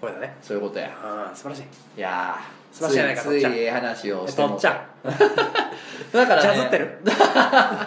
[0.00, 0.36] これだね。
[0.40, 0.88] そういうことや。
[1.02, 1.62] ああ素晴らしい。
[1.98, 4.48] いやー素晴らしいじゃないかついついええ話をえしても。
[4.50, 4.76] とっちゃん
[6.12, 6.98] だから、ね、ジャズってる？
[7.04, 7.86] だか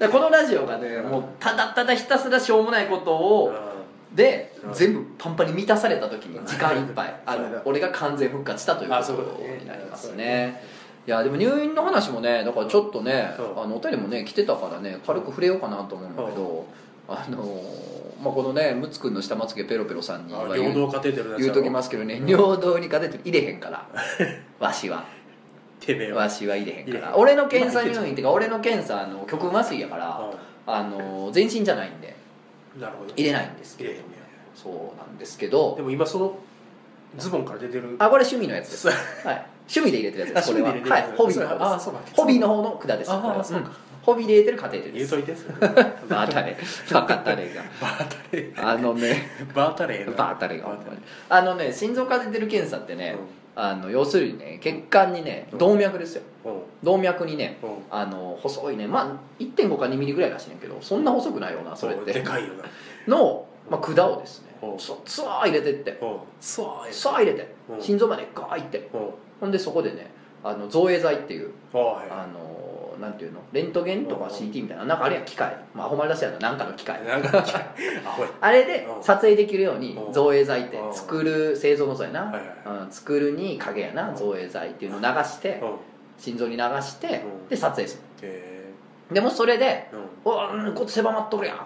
[0.00, 3.52] らこのラジオがねもうただただひたすらしょうもないことを
[4.12, 4.72] でうん。
[4.72, 7.14] 全部パンパンに満たされた時に時間いっぱい。
[7.26, 10.62] あの俺が完全復活したということになりますね。
[11.06, 13.42] いやでも入院の話もねだからちょっとねう。
[13.58, 16.66] んあのお便りもね来てたからね軽く触れようかなと思うんだけど
[17.08, 17.44] あの
[18.22, 23.86] まあこのねムツくんの下まつげペロペロさんに言う領土カテーテルのやつ言うときますけどね尿道にカテーテル入れへんから。
[24.58, 25.04] わしは。
[25.80, 26.22] てめえは。
[26.22, 27.04] わしは入れへんか入れへん。
[27.04, 30.30] ら俺の検査入院っていうか俺の検査あの極麻酔やから
[30.66, 32.16] あの全身じゃないんで
[32.74, 33.12] うんなるほど。
[33.14, 33.90] 入れないんですけど。
[33.90, 34.16] 入れへんね
[34.54, 35.74] そうなんですけど。
[35.76, 36.38] でも今その
[37.18, 37.96] ズボンから出てる。
[37.98, 38.88] あこれ趣味のやつです。
[39.26, 39.46] はい。
[39.68, 40.98] 趣味で入れてるやつですこれはあ趣味で入れてるは。
[40.98, 41.16] い。
[41.16, 42.00] ホビーの方ですそうか。
[42.12, 43.12] ホビーの方の管です。
[43.12, 43.62] あこれはそう
[44.06, 45.16] ホビーで入れてるカテーテルです。
[45.16, 45.42] 言うといて
[46.08, 46.56] バータレ
[46.92, 49.26] バカタレバータレがあのね。
[49.52, 50.96] バータレバータレータレ
[51.28, 53.16] あのね心臓カテーテル検査ってね
[53.56, 56.22] あの要するにね血管にね動脈ですよ。
[56.44, 56.62] うん。
[56.84, 57.70] 動脈にねうん。
[57.90, 62.12] あの細いねまあ1.5か2ミリぐらいらしいねんけどそんな細くないよなそれって。
[62.12, 62.52] でかいよ
[63.08, 64.78] の、まあ、管をですねうん。
[64.78, 65.98] そツワー入れてって。
[66.00, 66.18] なうん。
[66.40, 67.52] そうさあ入れて。
[67.68, 67.82] うん。
[67.82, 68.88] 心臓までガーいって。
[68.94, 69.10] うん。
[69.40, 70.12] ほんでそこでね
[70.44, 72.06] あの造影剤っていうあはい。
[72.08, 72.55] あの
[73.00, 73.40] なんていうの？
[73.52, 75.56] レントゲンとかうん CT みたいななんかあれや機械。
[75.74, 77.04] まあほんまに出しやのなんかの機械。
[77.04, 77.44] なんか
[78.40, 79.02] あれでうん。
[79.02, 80.12] 撮影できるようにうん。
[80.12, 80.94] 造影剤ってうん。
[80.94, 85.70] 作る製造のそうやな、はいはいうん、作るに影やな造影剤っていうのを流してうん。
[86.18, 87.48] 心臓に流してうん。
[87.48, 88.72] で撮影すへ
[89.08, 91.56] るでもそれでえうん「おうんごっつ狭まっとるやん。
[91.56, 91.62] うん。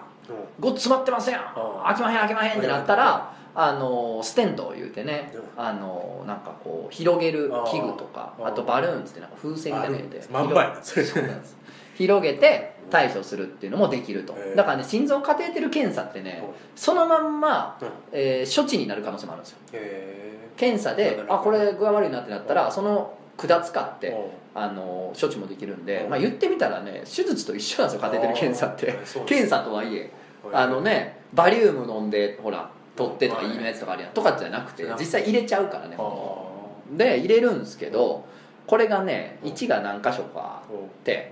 [0.59, 1.41] ごっつ詰まってますやん。
[1.41, 1.83] うん。
[1.83, 11.57] 開きまへん開きまへん」ってなったらあのステントを言うてねうあのなんかこう広げる器具とかあとバルーンっつってなんか風船みたいなの入れてまんまやなそうなんです。
[11.95, 14.35] 広げて対処するっていうのもできると。
[14.55, 16.53] だからね心臓カテーテル検査ってねうん。
[16.75, 17.87] そのまんま、うん。
[18.11, 19.57] えー処置になる可能性もあるんですよ。
[19.73, 26.09] へ検査であこれ具合悪いなってなったらその管使ってえあの処置もできるんでうん。
[26.09, 28.97] まあ言ってみたらね手術と一緒なんですよカテーテル検査って。
[29.25, 30.11] 検査とはいえ。
[30.53, 34.11] あのねバリウム飲んでほら取ってとかうんいいのやつとかあるやん。
[34.11, 36.43] とかじゃなくて実際入れちゃうからねあ
[36.91, 38.25] で入れるんですけど
[38.67, 41.31] これがね位置が何箇所かあって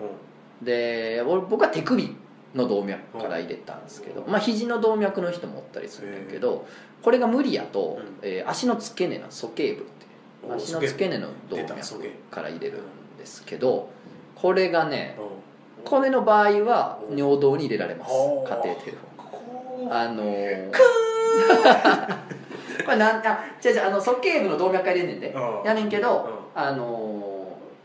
[0.61, 0.65] うん。
[0.65, 2.15] で俺僕は手首
[2.53, 6.67] の動脈から入れたんですけど、まあ肘の動脈の人もおったりするんだけど
[7.01, 8.17] これが無理やと、うん。
[8.21, 9.89] えー足の付け根の鼠径部って
[10.49, 13.89] お足の付け根の動出脈から入れるんですけど
[14.35, 15.83] これがねうん。
[15.85, 18.11] これの場合は尿道に入れられます。
[18.45, 18.97] カテーテル
[19.85, 20.79] をあのー、く
[22.85, 25.63] これなんあ違う違うあの鼠径部の動脈から入れんねんでうん。
[25.63, 26.61] やねんけど、うん。
[26.61, 27.29] あのー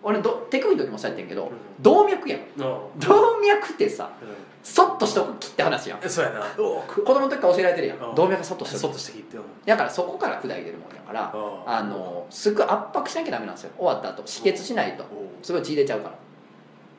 [0.07, 1.49] 俺ど手首の時もそうやってんけど、ん。
[1.81, 2.41] 動脈やん。
[2.41, 3.01] うん。
[3.01, 4.25] 動脈ってさう
[4.63, 6.05] そっとしとく切って話やん。
[6.05, 6.43] んそうやな。
[6.59, 8.15] お子供の時から教えられてるやん、うん。
[8.15, 11.33] 動脈そっとしそとくっとして切ってよだからそこから管入れるもんやから
[11.67, 13.71] あのすっごい圧迫しなきゃダメなんですよ。
[13.79, 14.23] 終わった後。
[14.25, 15.05] 止血しないと。
[15.43, 16.15] すごい血入れちゃうから。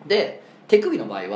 [0.07, 1.27] で手首の場合は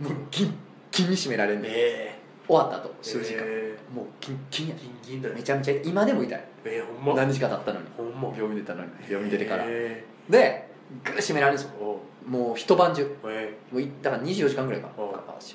[0.00, 0.58] もうギン
[0.90, 1.72] ギンに締められるねん。
[1.74, 2.17] え
[2.48, 3.42] 終わった後数時間。
[3.44, 6.44] えもうギンギンやギンギンだめちゃめちゃ今でも痛い。
[6.64, 7.22] えほんま？
[7.22, 7.86] 何日か経ったのに。
[7.96, 8.28] ほんま？
[8.34, 8.90] 病院出たのに。
[9.08, 9.64] 病院出てから。
[9.66, 10.68] えで
[11.04, 11.74] グッ締められるんです
[12.26, 13.16] もう一晩中。
[13.26, 14.88] えもういだから24時間ぐらいか。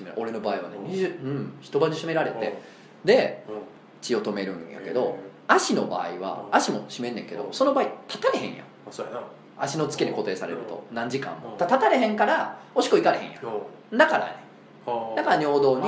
[0.00, 0.76] め俺の場合はね。
[0.76, 0.82] う。
[0.82, 1.52] ん20うん。
[1.60, 2.58] 一晩中締められうんて
[3.04, 3.52] でう。
[3.52, 3.54] ん
[4.00, 6.52] 血を止めるんやけどへ足の場合はう。
[6.52, 7.50] ん足も締めんねんけどう。
[7.50, 8.66] んその場合立たれへんやん。
[9.56, 10.84] 足の付けに固定されると。
[10.92, 11.56] 何時間も。
[11.58, 13.38] 立たれへんからおしっこ行かれへんや
[13.92, 13.98] ん。
[13.98, 14.43] だからねうん
[15.16, 15.82] だから尿道に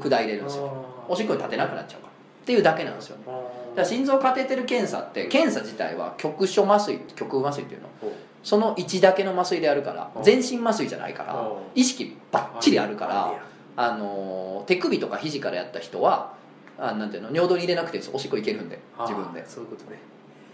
[0.00, 0.72] 管入れるんですよ。
[1.08, 2.12] おしっこに立てなくなっちゃうから。
[2.12, 3.22] っていうだけなんですよね。
[3.26, 3.40] だか
[3.76, 7.88] ら心臓カテーテル検査って検査自体は局所麻酔局部麻酔っていうの。
[8.02, 10.20] おその位置だけの麻酔であるからう。
[10.20, 11.44] ん全身麻酔じゃないからう。
[11.44, 13.34] ん意識ばっちりあるから
[13.76, 16.32] あのー手首とか肘からやった人は
[16.78, 18.12] あなんていうの尿道に入れなくていいです。
[18.14, 19.44] おしっこいけるんで自分で。
[19.48, 19.98] そういうことね。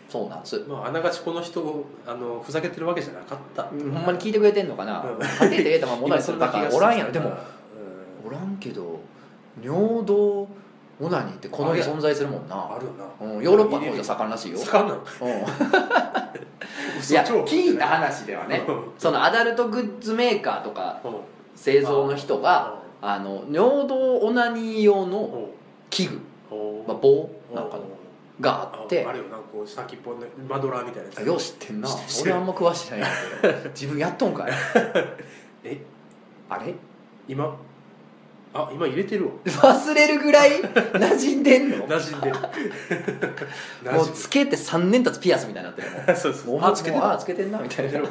[0.09, 0.65] そうなんです。
[0.69, 3.65] まああながちこの人をあのふざけてるわけじゃなかった。
[3.65, 5.03] ほんまに聞いてくれてんのかな。
[5.03, 5.19] うん。
[5.19, 6.39] カテーテル入れたまま戻りする。
[6.39, 7.13] バカおらんやろ。
[7.13, 7.33] でも
[8.27, 9.01] おらんけど
[9.63, 10.49] 尿道
[11.01, 12.55] オナニーってこの世存在するもんな。
[12.57, 13.35] あるな。
[13.35, 15.01] うん、ヨーロッパの方じゃ盛んらしいよ、盛んなの？
[15.01, 18.63] うん、 いや聞いた話ではね
[18.99, 21.01] そのアダルトグッズメーカーとか
[21.57, 25.49] 製造の人があの尿道オナニー用の
[25.91, 26.21] 器具、
[26.87, 27.83] まあ、棒なんかの
[28.41, 29.05] があって。
[29.05, 31.27] あれよなこう先っぽのマドラーみたいなやつ。
[31.27, 31.89] よう知ってんな。
[32.23, 33.09] 俺あんま詳しないんや
[33.43, 33.71] けど。
[33.71, 34.53] 自分やっとんかい。
[35.65, 35.79] え？
[36.49, 36.75] あれ？
[37.29, 37.57] 今？
[38.55, 39.33] あ今入れてるわ。
[39.45, 41.87] 忘れるぐらい馴染んでんの？
[41.88, 42.37] 馴染んでる。
[43.93, 45.88] もうつけて3年経つピアスみたいになってる。
[46.07, 46.71] もんそうそうもう。
[46.71, 47.59] あつけてんなつけてんな？
[47.61, 47.99] みたいな。
[47.99, 48.03] い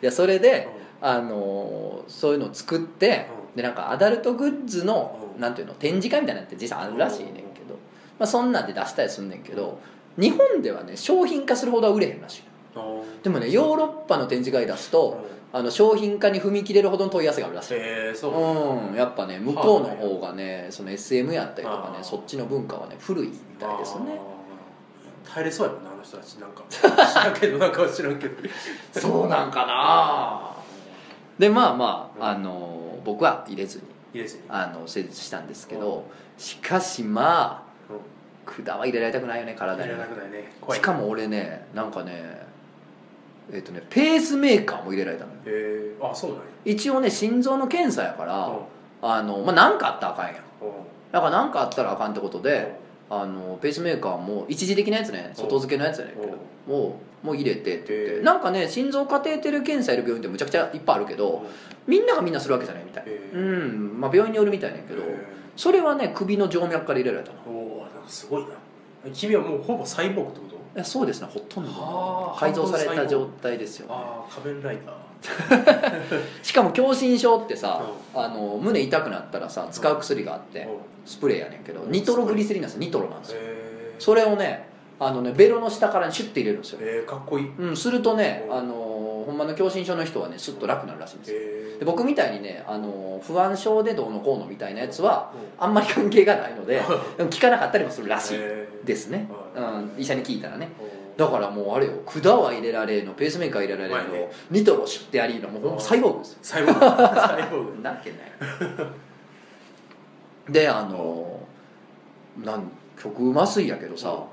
[0.00, 0.68] やそれで、
[1.00, 3.56] あのーそういうのを作って、うん。
[3.56, 5.40] でなんかアダルトグッズの、うん。
[5.40, 5.74] なんていうの？
[5.74, 7.74] 展示会みたいなのって実際あるらしいねんけど、
[8.18, 9.78] まあ、そんなんで出したりすんねんけど
[10.18, 12.42] 日本ではね商品化するほどは売れへんらしい。
[13.22, 17.74] でもねヨーロッパの展示会出すと、あの商品化に踏み切れるほどの問い合わせがあるらしい。
[17.76, 18.88] えー、そう。
[18.90, 24.18] うんやっぱね向こうの方がねその SM やったりとかねそっちの文化はね古いみたいですね。
[25.24, 26.34] 耐えれそうやもんなあの人たち。
[26.34, 26.82] なんか知
[27.16, 28.48] らんけどなんかは知らんけど。
[28.92, 30.52] そうなんかな。
[31.38, 33.84] でまあまあ、あの僕は入れずに
[34.14, 37.72] いいですねあの施術したんですけどしかしまあ
[38.44, 39.90] 管は入れられたくないよね体に。
[39.90, 40.52] 入れなくないね。
[40.70, 42.42] しかも俺ねなんかね
[43.50, 45.38] えっ、とねペースメーカーも入れられたのよ。
[45.46, 46.44] えー、あそうなんや。
[46.64, 48.56] 一応ね心臓の検査やから、うん。
[49.02, 50.34] あのまあ何かあったらあかんやん。
[50.34, 50.42] うん。
[51.10, 52.74] だから何かあったらあかんってことで、
[53.10, 61.44] あのペースメーカーも一時的なやつね外付けのやつやねんけどもうもう入れてって言って、へえなんかね心臓カテーテル検査やる病院ってむちゃくちゃいっぱいあるけど、
[61.86, 65.02] みんながみんなするわけじゃないみたい、へえうんまあ病院によるみたいねんけど、
[65.56, 67.38] それはね首の静脈から入れられたの。
[67.46, 68.48] おおなんかすごいな。
[69.12, 71.28] 君はもうほぼサイボーグってことそうですね。
[71.32, 71.70] ほとんど。
[71.70, 72.38] はあ。
[72.38, 75.02] 改造された状態ですよ、ね、ああ仮面ライダー。
[76.42, 77.82] しかも狭心症ってさ、
[78.14, 80.66] あの胸痛くなったらさ使う薬があって、
[81.04, 82.80] スプレーやねんけどニトログリセリンなんですよ。
[82.80, 83.38] ニトロなんですよ。
[83.40, 87.52] えー、それをねあのねベロの下からシュッて入れるんですよ、えー、かっこいい。
[87.58, 88.56] うん、するとね、うん。
[88.56, 88.91] あの
[89.24, 91.38] ほんまの狭心症の人はねスッと楽になるらしいんですよ。
[91.40, 96.80] えで僕みたいにね、あの不安症でどうのこうのみたいなやつはあんまり関係がないので
[97.16, 98.86] でも効かなかったりもするらしいえー。
[98.86, 100.68] ですね、ううん、医者に聞いたらね。
[100.80, 104.30] おだからもうあれよ管は入れられるのペースメーカー入れられるの、うまいね。
[104.50, 106.38] ニトロシュッてやりのもうほんまサイボーグですよ。
[106.42, 108.22] サイボーグサイボーグなわけない。
[110.52, 111.40] であの
[112.42, 114.24] なん曲麻酔やけどさ、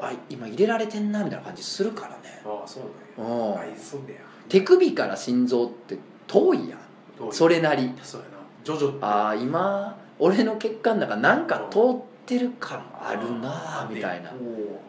[0.00, 2.42] あ今入れられてんなみたいな感じするからね。
[2.44, 2.82] ああそう
[3.22, 3.50] うんなん。
[3.54, 7.32] やあいそうだよ手首から心臓って遠いやん。
[7.32, 7.92] それなり。
[8.02, 8.32] そうやな。
[8.64, 11.82] ジョジョってああ今俺の血管の中なんか通っ
[12.26, 14.30] てる感あるなあみたいな。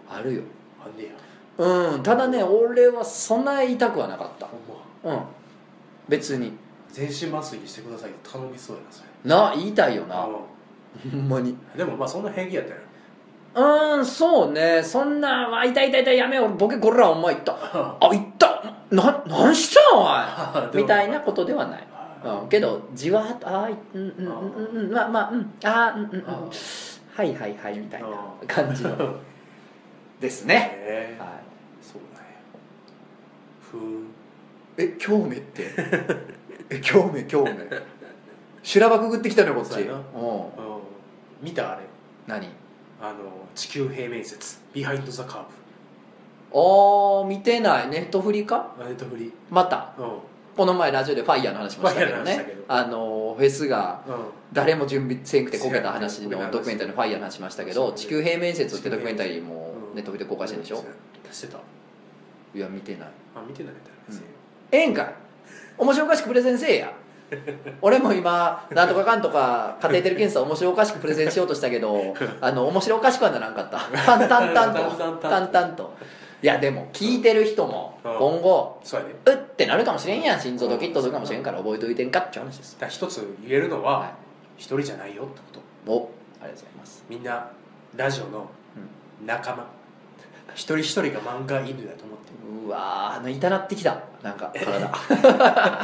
[0.10, 0.42] あるよ。
[0.84, 1.12] あんねや。
[1.58, 4.48] うんただね俺はそんな痛くはなかった。
[5.04, 5.20] うん。
[6.08, 6.54] 別に。
[6.92, 9.10] 全身麻酔にしてくださいって頼みそうやなそれ。
[9.30, 10.26] な言いたいよな。
[10.26, 10.30] う
[11.12, 11.52] ほんまに。
[11.52, 12.78] んでもまあそんな平気やったよ
[13.60, 14.82] うーんそうね。
[14.84, 17.54] そんなあ痛い痛い痛いやめようボケこらお前いった。
[18.00, 18.64] あいった。
[18.92, 20.06] ななんしたんお
[20.74, 21.84] い みたいなことではない、
[22.42, 24.28] うん、けどじわーっとあーいうんうん
[24.74, 26.24] うんうんまあまあうんあーうんうんうん。
[26.28, 26.50] あ
[27.16, 28.12] はいはいはいみたいなあ
[28.48, 28.96] 感じの。
[30.20, 31.30] ですね、ええはい、
[31.82, 32.30] そうなんや
[33.62, 33.78] ふ
[34.82, 35.64] え興味って？
[36.70, 37.52] え興味興味。
[38.64, 39.80] 修羅場くぐってきたのよこっち。
[39.82, 40.00] うん。
[41.42, 41.82] 見たあれ。
[42.28, 42.50] 何？
[43.02, 43.20] あの
[43.56, 45.42] 地球平面説 Behind the Curve
[46.52, 47.90] あー見てない。
[47.90, 48.74] ネットフリか？
[48.78, 49.32] ブネットフリ。
[49.50, 49.94] また？
[49.98, 50.12] うん。
[50.58, 52.46] この前ラジオでファイヤーの話もしたけどね。
[52.48, 52.64] けど。
[52.68, 54.16] あのフェスがうん。
[54.52, 59.96] 誰も準備せんくてこけた話のドキュメンタリーのファイヤーの話しましたけど地球平面説ってドキュメンタリーもうん。
[59.96, 60.84] ネットフリで公開してるんでしょ？
[61.32, 61.60] してた。
[62.56, 63.08] いや見てない。
[63.36, 64.26] あ見てないみたいですね
[64.72, 65.14] ええんかい？
[65.78, 66.94] 面白おかしくプレゼンせえや
[67.82, 73.80] 俺も今なんとかかんとかカテーテル検査面白おかしくプレゼンしようとしたけど あの面白おかしくはならんかった。
[74.06, 74.80] 淡々淡と。
[74.82, 75.18] 々と。
[75.30, 75.94] 淡々と。
[76.42, 78.18] いやでも聞いてる人もうん。
[78.18, 82.78] 今後そうってなるかもしれんやん心臓ドキッとするかもしれんから覚えといてんかって話です。
[82.80, 84.10] だ一つ言えるのははい。
[84.58, 85.92] 一人じゃないよってこと。
[85.92, 86.10] お
[86.42, 87.06] ありがとうございます。
[87.10, 87.48] みんな
[87.96, 88.48] ラジオの
[89.26, 89.66] 仲間。
[90.54, 92.32] 一人一人が漫画犬だと思って
[92.66, 93.98] うわーあの痛なってきた。
[94.24, 94.92] なんか体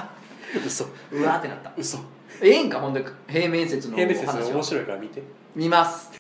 [0.60, 0.86] 嘘。
[1.12, 1.74] うわーってなった。
[1.78, 2.00] 嘘。
[2.41, 5.24] ええんかほんで平面説の平面説面白いから見て。
[5.56, 6.12] 見ます。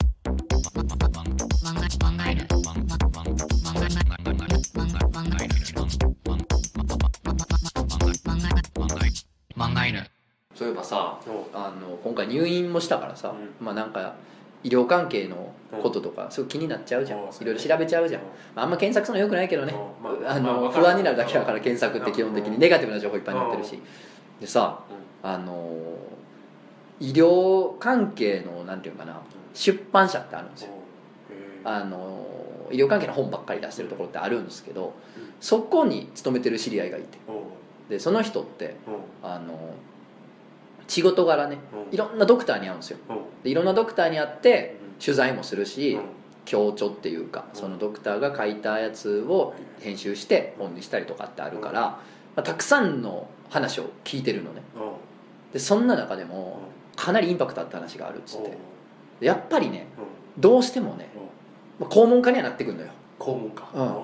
[10.55, 14.15] そういえばさおあの今回入院もしたからさ、うまあなんか
[14.63, 18.21] 医療関係のこととかすごい気になっちゃうじゃんうんいろいろ調べちゃうじゃん、
[18.55, 23.81] まあ、あんま検索するのよくないけどねうんまああの不安になるだけだから検索って基本的にネガティブな情報いっぱい載ってるし
[24.39, 24.79] でさ
[25.23, 25.69] うあの
[26.99, 29.21] 医療関係のなんていうのかな
[29.53, 30.69] 出版社ってあるんですよ。
[31.63, 32.25] あの
[32.71, 35.33] 医療関係の本ばっかり出してるところってあるんですけどうん。
[35.39, 37.17] そこに勤めてる知り合いがいて。
[37.89, 38.75] でその人って
[39.21, 39.75] あの
[40.87, 42.97] 仕事柄ねうんいろんなドクターに会うんですよ。
[43.43, 45.03] でいろんなドクターに会ってうん。
[45.03, 46.01] 取材もするしうん。
[46.45, 47.59] 強調っていうかうん。
[47.59, 52.01] そのドクターが書いたやつを編集して本にしたりとかってあるから、ま
[52.37, 54.61] あ、たくさんの話を聞いてるのね。
[55.53, 56.59] でそんな中でも
[56.95, 58.57] かなりインパクトあった話があるっつって。
[59.19, 59.87] でやっぱりね
[60.35, 60.41] うん。
[60.41, 61.09] どうしてもね
[61.79, 62.89] 肛門科にはなってくるのよ。
[63.19, 63.69] 肛門か。
[63.73, 63.95] うん。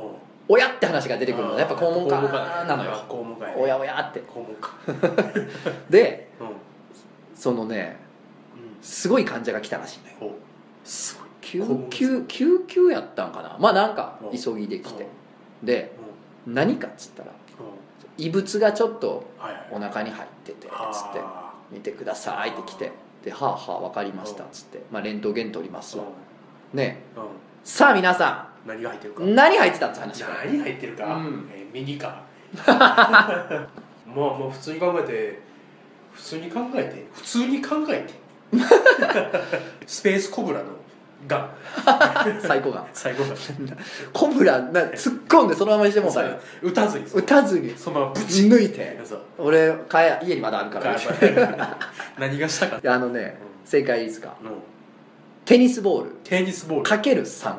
[0.48, 2.22] 親って話が出てくるのやっぱ肛門科
[2.66, 2.92] なのよ。
[3.08, 4.22] 肛門科親親って。
[4.22, 4.72] 肛門科
[5.90, 6.48] でうん。
[7.36, 7.98] そのね
[8.56, 8.84] うん。
[8.84, 10.34] すごい患者が来たらしいのよ。
[10.34, 10.40] おう。
[10.84, 11.28] すごい。
[11.42, 13.58] 救急救急やったんかな。
[13.60, 14.38] まあなんかうん。
[14.38, 15.04] 急ぎできて。
[15.04, 15.66] うん。
[15.66, 15.94] で
[16.46, 16.54] うん。
[16.54, 17.41] 何かっつったらうん
[18.18, 19.26] 異物がちょっと
[19.72, 20.74] お腹に入っててつって
[21.20, 22.92] あ見てくださいって来て
[23.24, 25.98] で「はあはあ分かりました」っつって「まあ、レントゲン取ります
[26.74, 27.04] ね
[27.64, 29.24] さあ皆さ何が入ってるか。
[29.24, 31.50] ん何入ってたって話何入ってるか、うん。
[31.52, 32.22] えーミニか
[32.68, 33.68] まあ
[34.14, 35.40] もう普通に考えて
[36.12, 38.22] 普通に考えて普通に考えて。
[39.88, 40.66] スペースコブラの
[41.28, 41.50] が。
[42.42, 42.86] 最高が。
[42.94, 43.36] 最後が。
[44.14, 46.24] コブラな突っ込んでそのままにしてもうた。
[46.24, 47.06] よ打たずに。
[47.14, 47.74] 打たずに。
[47.78, 49.00] そのままブチ抜いて。
[49.38, 50.96] 俺かえ家にまだあるから。
[52.20, 52.80] 何がしたか。
[52.80, 54.36] であのねう正解いいですか？
[54.44, 54.52] の
[55.46, 56.12] テニスボール。
[56.24, 56.84] テニスボール。
[56.84, 57.56] かける3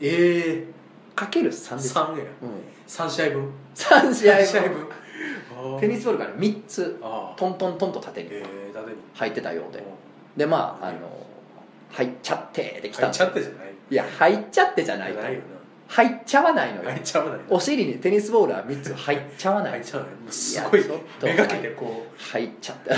[0.00, 0.66] ええ。
[1.14, 2.24] かける3です3や。
[2.42, 2.50] うん。
[2.86, 3.50] 3試合分。
[3.74, 4.70] 3試合3試合分。
[5.70, 6.96] 分 テニスボールがね3つ。
[7.36, 8.30] トントントンと縦に
[9.14, 9.78] 入ってたようで。
[9.80, 9.84] うん。
[10.36, 10.98] でまああの
[11.90, 13.02] 入っちゃってできた。
[13.02, 13.68] 入っちゃってじゃない。
[13.90, 15.12] いや入っちゃってじゃない。
[15.12, 15.40] とないよ
[15.88, 16.82] 入っちゃわないのよ。
[16.82, 19.72] な入っちゃわないお尻にテニスボールは3つ入っちゃわない。
[19.72, 20.12] 入っちゃわない。
[20.16, 20.84] もうすごい
[21.22, 22.90] めがけてこ入っちゃって。
[22.90, 22.94] う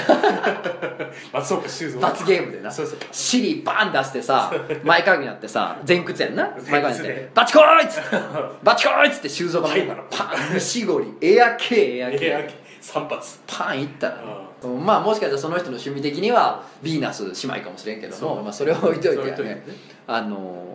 [1.32, 2.00] 松岡修造。
[2.00, 2.70] 罰ゲームでな。
[2.70, 2.98] そうそう。
[3.12, 6.50] 尻バーン出してさ前かがみになってさ前屈やんな。
[6.68, 8.16] 前かがみになってバチコーイっつって。
[8.64, 10.54] バチコーイっつって修造がはいパン。
[10.54, 12.40] 虫ゴリエア系エア系エア
[12.82, 13.38] 3発。
[13.46, 14.22] パンいったらね。
[14.44, 19.62] うんまあもしかしたらその人の趣味的にはヴィーナス姉妹かもしれんけどもまあ、それを置いといてやそう置いといてね。
[20.06, 20.70] あのー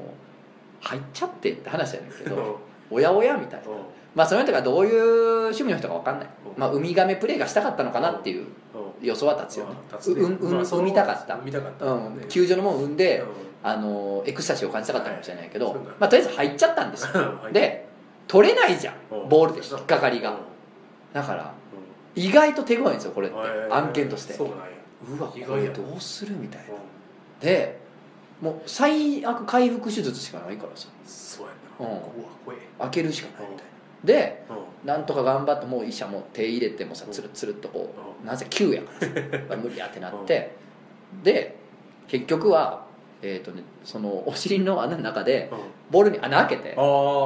[0.82, 2.60] 入っちゃってって話やねんけうんど
[2.92, 3.66] おやおやみたいな。
[4.14, 6.58] まあその人がどういう趣味の人か分かんない、う。
[6.58, 8.46] んまあ、ウミガメプレイがしたかったのかなっていうう。
[8.46, 8.48] ん
[9.08, 9.72] 予想は立つよね。
[9.72, 9.78] ね。
[10.22, 11.34] ううん産みたかった。
[11.36, 11.86] 産みたかった。
[11.86, 12.18] うん。
[12.18, 13.24] ね球場のもん産んで、う。
[13.24, 13.28] ん
[13.64, 17.10] あのーエクスタシーを感じたかったかもしれないけど、まあ、とりあえず入っちゃったんですよ。
[17.42, 17.54] はい。
[17.54, 17.88] で
[18.28, 18.94] 取れないじゃん。
[19.12, 19.26] う。
[19.26, 20.30] んボールで引っかかりが。
[20.32, 20.34] う。
[20.34, 20.38] ん
[21.16, 21.54] だから
[22.14, 23.38] 意外と手強いんですよこれって。
[23.38, 24.34] うん案件として。
[24.34, 24.66] そうなんや。
[25.18, 26.74] うわこれどうするみたいな。
[26.74, 26.80] うん。
[27.40, 27.80] で
[28.42, 30.90] もう最悪回復手術しかないからさ。
[31.06, 31.94] そうやな。
[31.94, 32.02] うん。
[32.80, 33.72] 開けるしかないみたいな。
[34.04, 34.88] でうん。
[34.88, 38.28] なんとか頑張ってもう医者も手入れてもさつるつるっとこううん。
[38.28, 38.82] なぜ急や。
[39.48, 40.52] から無理やってなって。
[41.24, 41.56] で
[42.10, 42.84] 結局は
[43.22, 45.60] えっとねそのお尻の穴の中でうん
[45.92, 46.76] ボールに穴開けて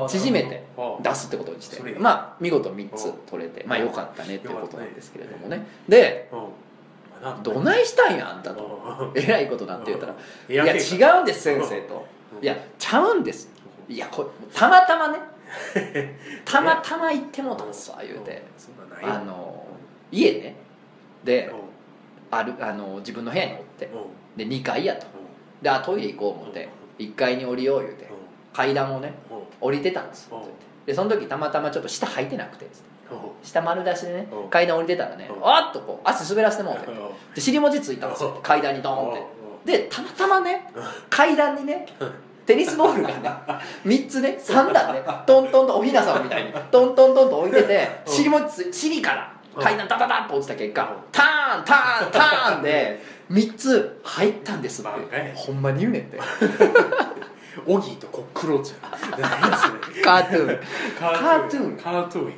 [0.07, 0.63] 縮めて
[1.01, 1.81] 出すってことにして。
[1.97, 3.13] まあ見事3つうん。
[3.29, 5.65] 取れてまあよかったねっていうことなんですけれどもね。
[5.87, 6.29] うで
[7.43, 9.11] どないしたんやあんたと。
[9.13, 9.21] うん。
[9.21, 10.15] えらいことなんて言ったら
[10.49, 12.05] 「いや違うんです先生」と
[12.41, 13.49] 「いやちゃうんです」
[13.87, 15.19] いやこれたまたまね。
[16.45, 18.43] たまたま行ってもうたんすわ言うて。
[19.01, 19.65] あの
[20.11, 20.55] 家ね。
[21.23, 22.37] でうん。
[22.37, 23.85] あるあの自分の部屋におって。
[23.87, 23.89] う
[24.35, 24.37] ん。
[24.37, 25.07] で2階やと。
[25.61, 26.69] であトイレ行こう思って。
[26.99, 28.05] 1階に降りよう言うて。
[28.05, 28.07] う
[28.59, 29.13] 階段をね
[29.61, 30.35] 降りてたんですう。
[30.35, 30.41] ん
[30.85, 32.67] でその時たまたまちょっと下履いてなくて
[33.41, 34.47] 下丸出しでねう。
[34.47, 35.39] ん階段降りてたらねう。
[35.39, 36.91] んあっとこう足滑らせてもうて。
[37.35, 38.33] で尻文字ついたんですよ。
[38.35, 38.39] う。
[38.39, 39.23] ん階段にドーンって。
[39.77, 40.67] でたまたまね
[41.09, 41.85] 階段にね
[42.45, 43.15] テニスボールがね
[43.85, 48.13] 3つね3段ねトントンとおひなさまみたいにトントントンと置いててうん。
[48.13, 48.29] 尻
[48.73, 50.87] 尻から階段ダダダッと落ちた結果うん。
[51.13, 55.33] ターンターンターンで3つ入ったんですって。
[55.35, 56.17] ほんまに言うねんって
[57.65, 59.67] オギーとコックローチ何そ
[59.97, 60.03] れ。
[60.03, 60.59] カートゥーン。
[60.99, 61.77] カートゥーン。
[61.77, 62.35] カートゥーンや。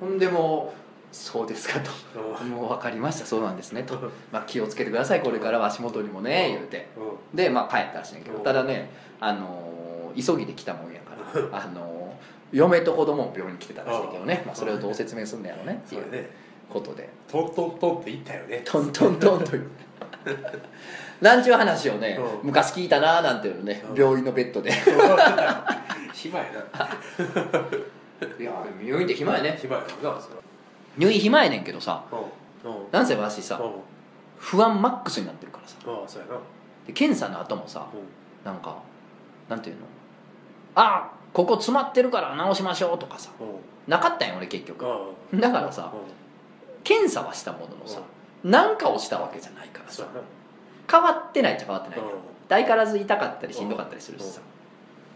[0.00, 1.90] ほんでもうそうですかと。
[2.42, 2.50] うん。
[2.50, 3.26] もう分かりました。
[3.26, 3.82] そうなんですね。
[3.82, 5.22] と、まあ、気をつけてください。
[5.22, 6.88] これからは足元にもね言うて。
[6.96, 7.36] うん。
[7.36, 8.38] でまあ帰ったらしいねんけど。
[8.38, 8.44] うん。
[8.44, 9.70] ただねあのー
[10.26, 16.28] 急ぎで来たもんやからあのー嫁と子供も病院に来てたらしいけどね、まあ、それをどう説明すんのやろうねっていう
[16.68, 17.08] ことで。
[17.28, 18.62] トントントンって言ったよね。
[18.64, 19.70] トントントンという
[21.20, 22.48] なんちゅう話をねうん。
[22.48, 23.96] 昔聞いたなーなんていうのねうん。
[23.96, 24.72] 病院のベッドで。
[26.12, 26.88] 暇やな。
[28.38, 29.58] いや入院って暇やね。
[29.60, 29.88] 暇やな。
[30.20, 30.36] それ
[30.98, 32.02] 入院暇やねんけどさ
[32.64, 32.70] うん。
[32.70, 32.86] うん。
[32.90, 33.72] なんせ私さうん。
[34.38, 35.76] 不安マックスになってるからさ。
[35.86, 36.34] ああそうやな。
[36.86, 38.50] で検査の後もさうん。
[38.50, 38.76] なんか
[39.48, 39.82] なんていうの？
[40.74, 43.30] あここ詰まってるから直しましょうとかさ。
[43.40, 43.46] うん。
[43.90, 44.86] なかったんよ俺結局。
[44.86, 44.98] あ
[45.34, 46.00] だからさうん。
[46.82, 48.00] 検査はしたもののさ
[48.44, 50.06] 何かをしたわけじゃないからさ。
[50.90, 52.06] 変わってないっちゃ変わってないうん。
[52.48, 54.40] 相変わらず痛かったりしんどかったりするしさ。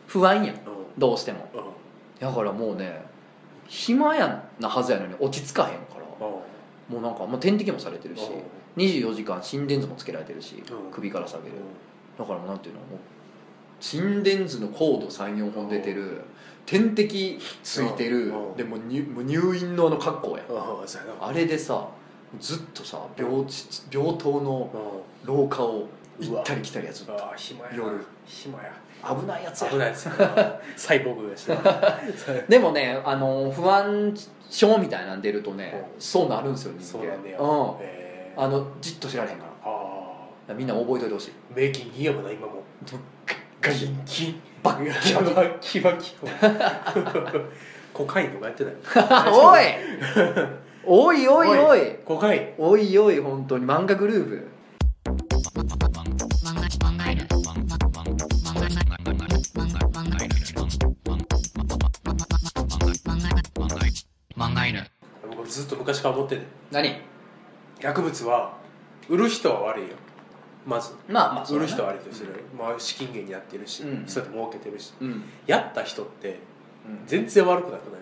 [0.07, 0.57] 不安やん。
[0.57, 0.61] うん。
[0.97, 1.49] どうしても。
[1.53, 1.63] うん。
[2.21, 3.05] だからもうね
[3.67, 6.05] 暇やなはずやのに落ち着かへんから。
[6.27, 6.43] も
[6.91, 8.31] うなんかもう点滴もされてるし
[8.77, 10.93] 24時間心電図もつけられてるしうん。
[10.93, 11.53] 首から下げる。
[12.19, 12.99] だからもうなんていうのもう
[13.81, 16.23] 心電図のコード34本出てる
[16.67, 18.57] 点滴ついてるうん。
[18.57, 20.45] でもう入もう入院のあの格好や
[21.21, 21.89] あれでさ
[22.41, 24.71] ずっとさ病地病棟の
[25.25, 25.87] う廊下を
[26.21, 27.77] 行ったり来たりやつんああ暇やな。
[27.77, 28.07] 夜。
[28.27, 28.73] 暇や。
[29.21, 29.71] 危ないやつや。
[29.71, 30.09] 危ないやつ
[30.77, 31.37] サイボーグや。
[31.37, 31.57] しな
[32.49, 34.15] でもねあの不安
[34.49, 37.03] 症みたいなん出るとねうそうなるんですよ人間。
[37.03, 37.07] そう
[38.39, 41.31] なんあのじっと知られへんかあらみんな覚えといてほしい。
[41.31, 42.63] あメイキンギンやもんな今も
[43.61, 44.41] ガキンキン。
[44.63, 45.35] バッキバキ。
[45.35, 46.15] バキバキ。
[47.93, 48.75] コカインとかやってない？
[49.31, 49.61] おい
[50.87, 51.97] おいおいおい。
[52.05, 53.65] コカインおいおい本当に。
[53.65, 54.49] 漫画グループ
[65.37, 66.97] 僕ずっと昔から思ってて何？
[67.81, 68.57] 薬物は
[69.09, 69.97] 売る人は悪いよ。
[70.67, 70.95] まず。
[71.09, 74.07] まあまあ売る人は悪いとする、まあ、資金源になってるし、うん。
[74.07, 74.93] そうやって儲けてるし。
[75.01, 76.41] うん、やった人って
[76.87, 77.07] うん。
[77.07, 78.01] 全然悪くなくない？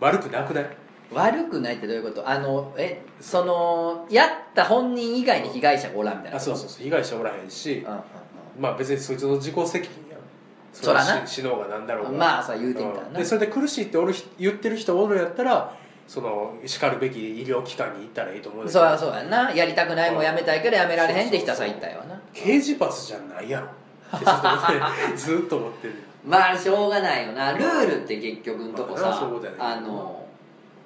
[0.00, 0.76] 悪くなくない？
[1.12, 2.28] 悪くないってどういうこと？
[2.28, 6.82] あのえそのやった本人以外に被害者がおらんみたいなあそうそうそう。
[6.84, 8.00] 被害者おらへんしうんうん
[8.60, 10.20] まあ別にそいつの自己責任やん
[10.72, 11.26] そらな。
[11.26, 12.18] し死のうがなんだろうが。
[12.18, 13.08] まあさ言うてみたらな。
[13.08, 13.14] うん。
[13.14, 15.74] でそれで苦しいっておる人言ってる人おるやったら
[16.06, 19.50] そのしかるべき医療機関に行ったらいいと思うそりゃそうやんな。
[19.52, 22.20] やりたくないもんやめたいけどやめられへんって人はさ言ったよな。
[22.34, 23.68] 刑事罰じゃないやろ。
[25.16, 25.94] ずっと思ってる。
[26.24, 27.52] まあしょうがないよな。
[27.52, 30.17] ルールって結局のとこまあさあの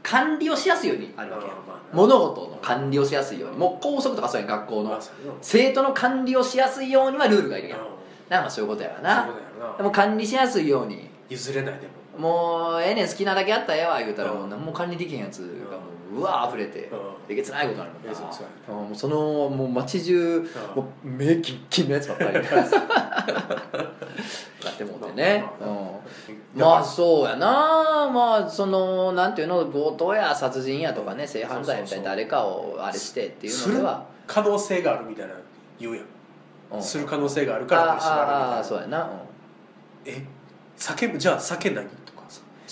[0.02, 1.46] 管理をしやすいようにあるわけ。
[1.92, 3.58] 物事の管理をしやすいように。
[3.58, 5.00] もう校則とかそうやん学校の。
[5.40, 7.78] 生徒の管理をしやすいようにはルールがいるやん。
[7.78, 7.86] うん。
[8.28, 9.28] なまあそういうことやわな。
[9.76, 11.10] でも管理しやすいように。
[11.28, 11.86] 譲れないで
[12.18, 12.18] も。
[12.18, 14.38] もうええねん好きなだけやったらええわ言うたらうん。
[14.40, 15.38] もう何も管理できへんやつ
[15.70, 16.88] がもううわ溢れて。
[16.88, 18.12] うんえげつないことになるもんな。
[18.86, 20.40] もうそのもう街中
[20.74, 22.34] もう目キッキンのやつばっかり。
[22.42, 22.50] や
[24.70, 25.44] ってもうてね。
[25.60, 26.60] まあまあうん。
[26.60, 28.10] まあそうやな。
[28.12, 29.64] まあそのなんていうの？
[29.66, 34.04] 強盗や殺人やとかね性犯罪みたいな誰かをあれしてっていうのでは。
[34.26, 35.34] 可能性があるみたいな
[35.78, 36.04] 言うやん。
[36.72, 36.82] うん。
[36.82, 39.08] する可能性があるから取り締まるみたいあああなあそうやな、うん。
[40.06, 40.24] え？
[40.76, 41.84] 酒じゃあ酒何？
[41.86, 42.01] とかさ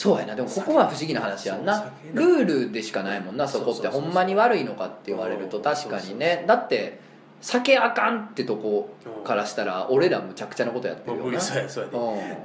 [0.00, 0.34] そうやな。
[0.34, 1.92] でもここは不思議な話やんな。
[2.14, 6.42] ルールでしかないもんなそこってほんまに悪いのかって言われると確かにね。
[6.46, 6.98] だって
[7.42, 8.88] 酒あかんってとこ
[9.26, 11.20] からしたら俺らむちゃくちゃなことやってるよな。
[11.24, 11.98] もう無理そうやそうやね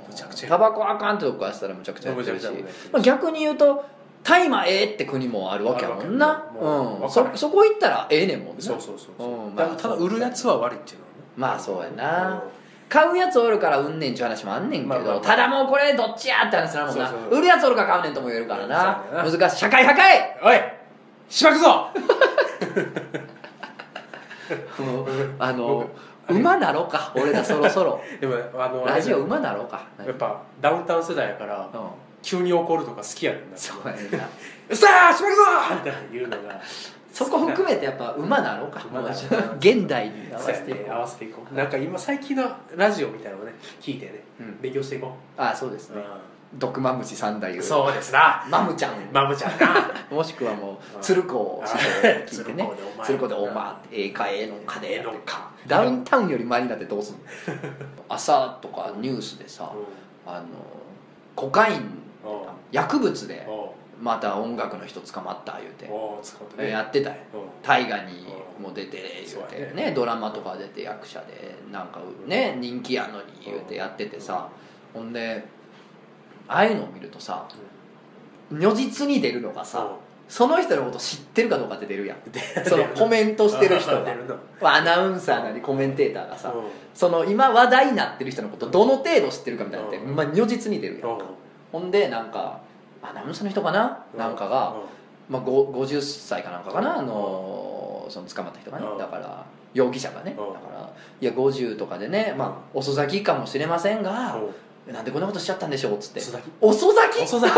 [0.03, 0.10] うん。
[0.10, 2.45] むちゃくちゃタバコあかんってとこからしたらむちゃくちゃやってるし。
[2.91, 3.86] まあ逆に言うと
[4.22, 6.51] 大麻ええって国もあるわけやもんな。
[6.60, 6.66] う
[7.03, 7.10] うん。
[7.10, 8.62] そそこ行ったらええねんもんな。
[8.62, 9.47] そうそうそうそう。
[9.47, 9.56] うん。
[9.56, 11.16] まあただ売るやつは悪いっていうのはね。
[11.38, 12.43] まあそうやな
[12.88, 15.22] 買うやつおるから売んねんちゅう話もあんねんけど、まあまあまあ。
[15.22, 17.12] ただもうこれどっちやって話するもんな。
[17.32, 19.04] 売るやつおるから買うねんとも言えるからな。
[19.12, 20.58] 難しい社会破壊おい
[21.30, 21.90] しばくぞ。
[25.40, 25.90] あの
[26.30, 27.12] 馬なろうか。
[27.16, 28.02] 俺らそろそろ。
[28.22, 29.84] でもあのラジオ馬なろうか。
[30.06, 31.80] やっぱダウンタウン世代やからうん。
[32.22, 33.58] 急に怒るとか好きやねんな。
[33.58, 34.20] そうやねんな
[34.76, 35.42] さあしばくぞ
[35.76, 36.60] みたいな言うのが
[37.16, 38.82] そこ含めてやっぱ馬なろうか。
[39.57, 40.84] 現代に合わせていこう。
[40.84, 41.55] ね合わせていこう。
[41.55, 42.43] なんか今最近の
[42.76, 44.24] ラジオみたいなのをね聞いてね。
[44.41, 44.59] うん。
[44.61, 46.03] 勉強していこああそうですうね
[46.55, 48.45] 毒マムシ三代そうですな。
[48.49, 48.95] マムちゃん。
[49.13, 49.89] マムちゃんな。
[50.13, 51.01] もしくはもううん。
[51.01, 51.68] 鶴子をあ
[52.28, 52.70] 聞いてね。
[53.01, 57.20] 鶴子でおまってええかええのかでええのかダウンタウンより前になってどうすんの？
[58.09, 60.45] 朝とかニュースでさうあの
[61.34, 61.82] コカイン
[62.72, 63.47] 薬物で
[64.02, 65.88] また音楽の人捕まった言うて。
[66.58, 66.70] ね。
[66.70, 67.16] やってたよ。
[67.34, 67.39] うん。
[67.64, 68.26] 大河に
[68.60, 69.93] も出て言うてね。
[69.93, 74.50] ドラマとか出て役者でなんかね人気やのに言うてやっててさ。
[74.93, 75.43] ほんで
[76.48, 77.46] ああいうのを見るとさ
[78.50, 82.18] 如実に出るのがさその人のこと知ってるかどうかって出るやん。
[82.66, 84.08] そのコメントしてる人が。
[84.62, 86.64] アナウンサーなりコメンテーターがさうん。
[86.96, 90.16] その今話題になってる人のことどの程度知ってるかみたいなのって、うん。
[90.16, 91.18] まあ、如実に出るやんうん。
[91.72, 92.60] ほんでなんか
[93.10, 94.76] アナウンサーの人かな、なんかが、
[95.30, 98.97] まあ、ご50歳かなんかかな、あのその捕まった人がね、うん。
[98.97, 100.53] だから容疑者がね、うん。
[100.53, 100.89] だから
[101.22, 104.38] いや50とかでね、まあ、遅咲きかもしれませんが、
[104.88, 104.93] うん。
[104.93, 106.22] なんでこんなことしちゃったんでしょうっつって。
[106.62, 107.24] 遅咲き？
[107.24, 107.58] 遅咲き。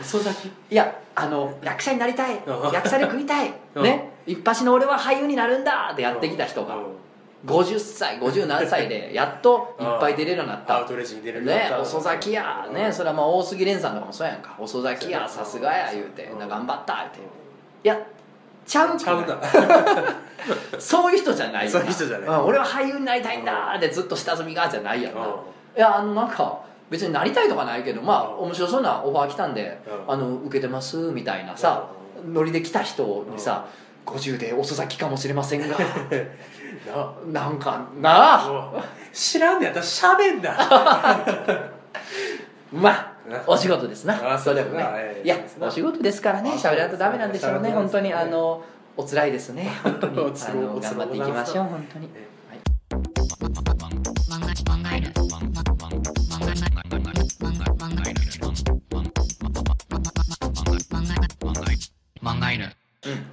[0.00, 0.52] 遅咲き。
[0.70, 2.38] いやあの役者になりたい。
[2.46, 2.72] うん。
[2.72, 3.82] 役者で食いたい、うん。
[3.82, 4.12] ね？
[4.26, 6.82] 一発の俺は俳優になるんだってやってきた人が、うん
[7.46, 10.76] 50歳50何歳で やっといっぱい出れるようになった。
[10.76, 11.76] アウトレジに出れるようになった。
[11.76, 12.66] ね遅咲きや。
[12.72, 14.54] ねそれはまあ大杉蓮さんとかもそうやんか。
[14.58, 16.38] 遅咲きやさすがや言うてうん。
[16.38, 17.18] な頑張った言うて。
[17.84, 17.98] いや
[18.64, 19.38] ちゃうちゃうな
[20.78, 22.28] そういう人じゃないそういう人じゃない。
[22.28, 25.20] ん俺は俳優になりたいんだってずっと下積みがじゃないやんな。
[25.22, 25.26] うん。
[25.28, 25.30] い
[25.76, 28.44] やあのなんか別になりたいとかないけどまあうん。
[28.44, 30.12] 面白そうなオファー来たんでうん。
[30.14, 31.86] あの受けてますみたいなさ
[32.24, 33.64] ノリで来た人にさ
[34.06, 35.76] 50で遅咲きかもしれませんが
[37.32, 38.34] なんかな？
[38.34, 40.56] あ知らんねやったらしゃべんな。
[42.72, 43.12] まあ
[43.46, 44.34] お仕事ですな。
[44.34, 45.20] あそれもね。
[45.24, 46.50] いやお仕事ですからね。
[46.50, 47.70] あ喋らんとダメなんでしょうね。
[47.70, 48.22] 本当にそうですね。
[48.22, 48.64] あの
[48.96, 49.70] お辛いですね。
[49.82, 50.18] 本当に。
[50.18, 52.06] あの 頑張っていきましょう本当に。
[52.08, 52.12] ね
[52.50, 52.56] は
[62.66, 62.81] い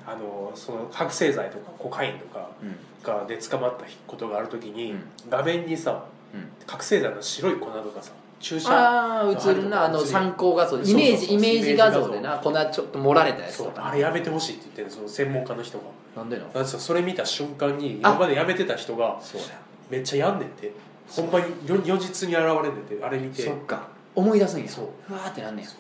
[0.06, 2.76] あのその覚醒剤とかコカインとかうん。
[3.02, 5.04] がで捕まったことがある時に、うん。
[5.30, 6.48] 画面にさうん。
[6.66, 13.88] 覚醒剤の白い粉とかさ注射ああ映るなあの参考画像イメージイメージ画像でな粉ちょっと盛られたやつとか。
[13.88, 15.84] あれやめてほしいって言ってるその専門家の人が。
[16.16, 16.44] なんでの？
[16.46, 19.48] なんですよそれ見た瞬間にあ今までやめてた人がそうや
[19.90, 20.72] めっちゃやんねんて。
[21.10, 23.44] ほんまに如如実に現れんねんてあれ見て。
[23.44, 23.88] そっか。
[24.16, 24.70] 思い出すんや。
[24.70, 24.86] そう。
[25.08, 25.68] ふわーってなんねや。
[25.68, 25.80] そう。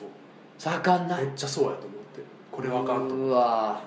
[0.57, 1.17] さあかんな。
[1.17, 1.98] めっちゃそうやと思って
[2.59, 3.31] これはあかんとう。
[3.31, 3.81] わ。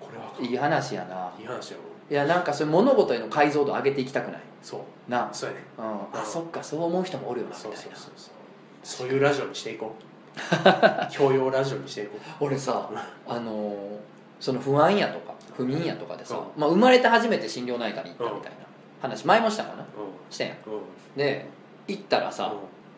[0.00, 1.32] これはあかんいい話やな。
[1.38, 1.82] いい話やろ。
[2.10, 4.40] いやなんかそういう物事への解像度上げていきたくない。
[4.62, 5.10] そう。
[5.10, 5.28] な。
[5.32, 5.62] そうやね。
[5.78, 5.82] う
[6.16, 6.20] ん。
[6.20, 7.80] あそっかそう思う人もおるよなみたそいうな。
[7.80, 8.34] そうそうそう
[8.82, 9.08] そう。
[9.08, 10.02] いうラジオにしていこう。
[11.10, 12.44] 教養ラジオにしていこう。
[12.44, 12.88] 俺さ
[13.26, 13.98] あのー
[14.40, 18.58] その不安やとか不眠やとかでさ、うまあ、生まれて初めて心療内科に行ったみたいな
[19.02, 19.82] 話前もしたかな？
[19.82, 19.86] う
[20.30, 20.52] したやん。
[20.54, 20.80] んうん。
[21.16, 21.46] で
[21.88, 22.52] 行ったらさ、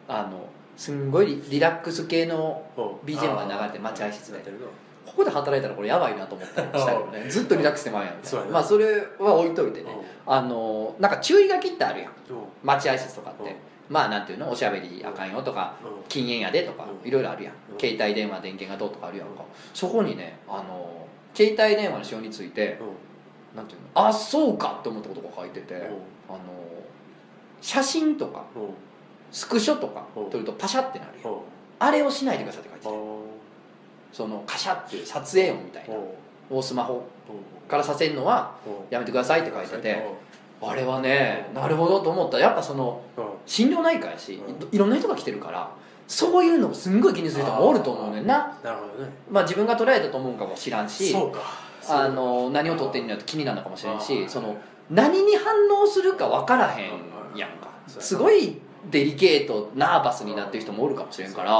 [0.06, 0.44] あの
[0.76, 2.84] すんごいリリラックス系のうん。
[3.08, 4.34] BGM が流れて待合室で。
[4.34, 4.66] なってるな
[5.10, 7.28] ここで働いたらこれやばいなと思ったりしたよね。
[7.28, 8.84] ずっとリラックスしてまうやんみたいそうやななまあそれ
[9.18, 9.90] は置いといてね。
[9.90, 10.32] うん。
[10.32, 12.10] あのなんか注意書きってあるやん。
[12.10, 12.14] うん。
[12.62, 13.56] 待合室とかって、うん。
[13.88, 14.48] まあなんていうの？
[14.48, 15.74] おしゃべりあかんよとか。
[15.82, 16.04] うん。
[16.08, 17.08] 禁煙やでとかうん。
[17.08, 17.80] いろいろあるやん、うん。
[17.80, 19.42] 携帯電話電源がどうとかあるやんか。
[19.74, 23.56] そこにねあの携帯電話の使用についてうん。
[23.56, 24.06] なんていうの？
[24.06, 25.82] あそうかって思ったことが書いてて、うん。
[25.82, 26.38] あの
[27.60, 28.62] 写真とかうん。
[29.32, 30.30] スクショとかうん。
[30.30, 31.32] 撮るとパシャってなるやん。
[31.32, 31.40] うん。
[31.82, 33.09] あれをしないでくださいって書いてあてー
[34.12, 35.98] そのカシャっていう撮影音みたいなう。
[36.54, 36.94] んをスマホ
[37.28, 37.66] う。
[37.66, 38.70] んからさせるのはう。
[38.70, 40.04] んやめてくださいって書いてて
[40.62, 43.20] あれはねなるほどと思ったらやっぱそのう。
[43.20, 44.54] ん心療内科やしうん。
[44.54, 45.70] いいろんな人が来てるから
[46.08, 48.58] そういうのをすんごい気にする人もおると思うねんな。
[48.64, 49.10] なるほどね。
[49.30, 51.40] まあ自分が捉えたと思うんかも知らんしそうか。
[51.88, 54.54] あの何を撮ってんのやと気になるのかもしれんしその
[54.90, 56.90] 何に反応するか分からへん
[57.36, 57.68] やんか。
[57.86, 58.58] すごい
[58.90, 61.50] デリケートナーバスになってる人もおるかもしれんから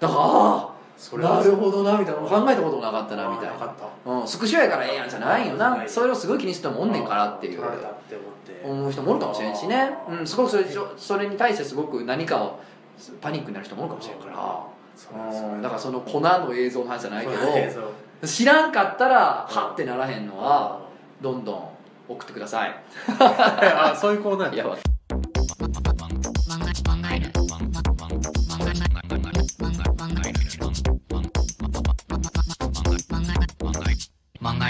[0.00, 0.73] だからああ
[1.18, 2.20] なるほどなみたいな。
[2.20, 4.20] 考えたこともなかったなみたいな。
[4.20, 5.82] うん、スクショやからええやんじゃないよな。
[5.86, 7.60] それをすごい気にする人もおんねんからっていう。
[8.64, 10.64] 思う人もおるかもしれんしね、うん、すごくそれ
[10.96, 12.60] それに対してすごく何かを
[13.20, 20.80] パニックになる人もおるかもしれんから、うん、だからその粉の映像の話じゃないけど知らんかったらはってならへんのは
[21.20, 21.68] どんどん
[22.08, 22.74] 送ってください。
[23.18, 24.93] あそういうコーナーい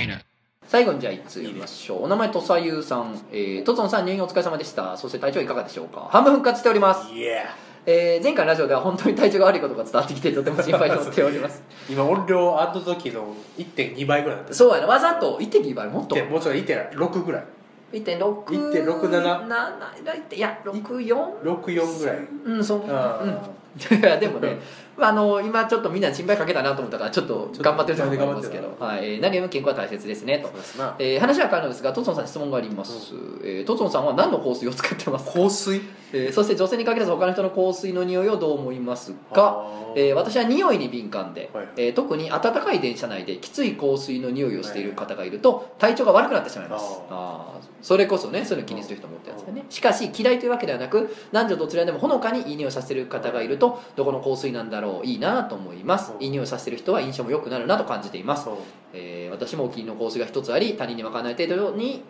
[0.01, 0.21] や
[0.67, 2.05] 最後にじゃあ1通言いましょう。
[2.05, 4.97] お名前土佐優さん、えー、とつのさん入院お疲れ様でした。
[4.97, 6.09] そして体調いかがでしょうか？
[6.11, 7.45] 半分復活しております、いや
[7.87, 11.63] えー、前回のラジオでは本当に体調が悪いことが伝わってきてとても心配になっております。
[11.91, 14.87] 今音量あの時の1.2倍ぐらいだったそうやな。
[14.87, 16.17] わざと1.2倍もっと？
[16.25, 17.45] もうちょっと1.6ぐらい。
[17.93, 22.19] 1.6 1.67 7いや64 64ぐらい。
[22.47, 22.83] うんそう。
[22.89, 23.31] あうん。
[23.99, 24.57] いやでもね
[24.99, 28.77] あの今ちょっとみんな心配かけたなと思ったからちょっと頑張ってると思いますけど。
[28.79, 29.41] はい、えー何よ。
[29.41, 30.49] りも健康は大切ですねと。
[30.63, 30.95] すな。
[30.99, 35.27] えー話は変わるのですがトツノさんに質問があります、えートツノさんは何の香水を使ってます？
[35.27, 35.81] か、香水？
[36.13, 39.67] えーそして女性に限らず他の人の香水の匂いをどう思いますか、
[39.97, 47.01] えー私は匂いに敏感で、はいえー特に暖かい電車内できつい香水の匂いをしている方がいると体調が悪くなってしまいます。
[47.11, 47.65] あー。
[47.83, 56.13] それこそねそういうの気にする人もってやつだねしかし嫌いというわけではなく男女どちらでもほのかにいい匂いをさせてる方がいるとどこの香水なんだろういいなと思います。
[56.13, 56.19] う。
[56.19, 58.49] んいい匂いをさせてる人は印象も良くなるなと感じています。
[58.93, 62.05] えー私もお気に入りの香水が一つあり他人に分からない程度に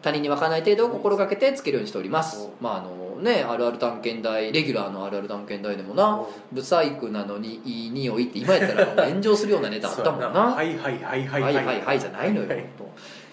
[0.00, 2.46] 他人に分からない程度を心がけてつけるようにしております、う。
[2.48, 10.26] んまああのねあるある探検隊レギュラーのあるある探検隊でもなブサイクなのにいい匂いって今やったら炎上するようなネタあったもん な。
[10.28, 11.54] はいはいはいはいはい。
[11.54, 12.64] はいはいじゃないのよ、はい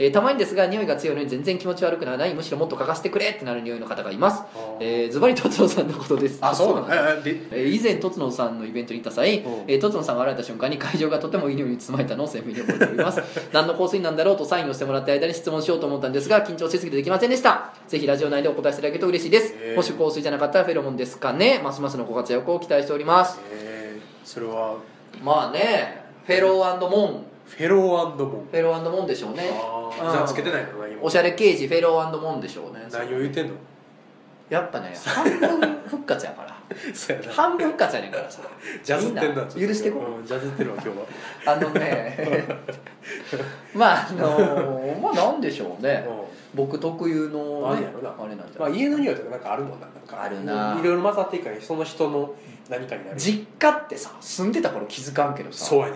[0.03, 2.33] えーたまにですが匂いが強いのに全然気持ち悪くならない。
[2.33, 4.41] むしろもっと嗅がせてくれってなる匂いの方がいます、
[4.79, 6.39] えーズバリとつのさんのことです。
[6.41, 9.47] あそうなん でえー以前とつのさんのイベントに行った際、う。
[9.47, 13.21] んえー、とつのさんが現れた瞬間に会場がとてもいい匂いに包まれたのを鮮明に覚えております。
[13.53, 17.69] 何の香水なんだろうとサインをしてもらった間に質問しようと思ったんですが緊張しすぎてできませんでした。
[17.87, 19.75] ぜひラジオ内でお答えしていただけると嬉しいです、へー。
[19.75, 21.61] もし香水じゃなかったらフェロモンですかね。
[21.63, 23.39] ますますのご活躍を期待しております。
[23.53, 24.27] えー。
[24.27, 24.75] それは？
[25.23, 26.01] まあね。
[26.25, 27.25] フェローモン
[27.57, 27.79] フェロー
[28.15, 28.47] モン。
[28.49, 29.49] フェローモンでしょうね。
[29.93, 30.65] じゃあつけてない
[31.01, 32.85] おしゃれ刑事フェローモンでしょうね。
[32.91, 33.53] 何を言ってんの？
[34.49, 36.51] やっぱね半分復活やから。
[37.33, 38.41] 半分復活やねんからさ
[38.83, 39.67] ジャズってんなみんな。
[39.67, 40.21] 許してこう。
[40.23, 41.53] んジャズってるわ今日は。
[41.53, 42.17] あのね
[43.75, 46.07] まああのまあなんでしょうね。
[46.53, 47.87] 僕特有のね
[48.19, 50.21] あれなんじゃまあ家の匂いとかなんかあるもんななんか。
[50.23, 50.77] あるな。
[50.81, 52.33] いろいろ混ざっていくからその人の
[52.69, 53.17] 何かになる。
[53.17, 55.65] 実家ってさ住んでた頃気づかんけどさ。
[55.65, 55.93] そうやね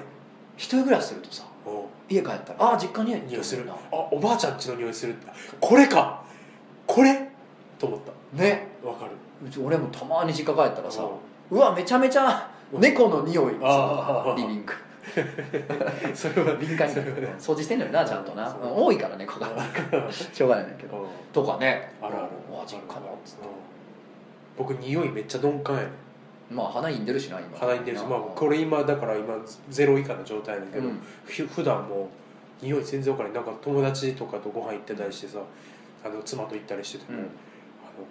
[0.57, 3.73] 一人暮らしするとさうん家帰ったらああ実家に匂いするな。
[3.73, 3.77] あ
[4.11, 5.15] おばあちゃんちの匂いする
[5.59, 6.23] これか。
[6.85, 7.29] これ？
[7.79, 8.43] と思った。
[8.43, 8.67] ね。
[8.83, 9.11] わかる。
[9.45, 13.53] うち俺もたまに実家帰ったらさううわめちゃめちゃ猫の匂い。
[14.37, 14.75] リビングん
[16.15, 18.55] それは敏感に掃除してんのよなちゃんとな。
[18.61, 19.47] 多いから猫が。
[20.11, 20.97] しょうがないんだけど。
[20.97, 21.91] うんとかね。
[22.01, 22.27] あるある。
[22.65, 23.47] 実家のつって。
[23.47, 23.65] うん
[24.57, 25.89] 僕匂いめっちゃ鈍感やね
[26.49, 27.57] まあ鼻いんでるしな今。
[27.57, 29.35] 鼻に出るしまあこれ今だから今
[29.69, 30.99] ゼロ以下の状態やねんけど、うん。
[31.25, 32.09] ふ普段も
[32.61, 33.43] う匂い全然分からない。
[33.43, 35.39] なんか友達とかとご飯行ってたりしてさ
[36.03, 37.23] あの妻と行ったりしてても、うん。
[37.23, 37.29] あの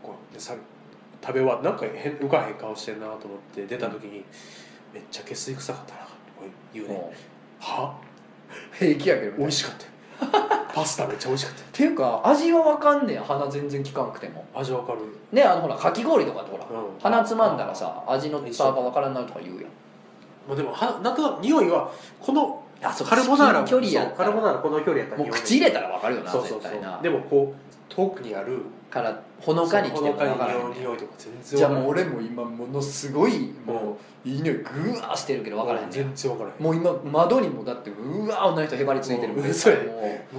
[0.03, 0.55] こうでさ
[1.25, 4.25] 食べ終わなんか変浮かへん顔してんなと思って出た時に、
[4.93, 6.11] めっちゃ下水臭かったなとか
[6.75, 7.13] 言うね、も
[7.61, 7.99] は？
[8.01, 9.91] う平気やけど美味しかったよ
[10.75, 14.45] パスタめっちゃ美味しかっっていうか味は分かんねえ鼻全然効かんくても。
[14.53, 14.99] た味わかる。
[15.33, 17.01] ねあのほらかき氷とかってほら、うん。
[17.01, 19.65] 鼻つまんだらさ味の差が分からんなるとか言うやん。
[20.49, 26.61] まあでもはなんとなく匂いはこのあそうカルボナーラ至近距離やったカルボナーラこの距離やったらもう口入れたら分かるよなそうそうそう。
[26.61, 27.01] 絶対な。
[27.01, 34.65] でもこう遠くにあるからほのかに来て匂いとか全然じゃあもう俺も今ものすごいもういい匂いグ
[35.01, 35.93] ワーしてるけど分からへんね。
[35.93, 39.55] 全然わからへんもう今窓にもだってうわー女の人へばりついてるもうガンう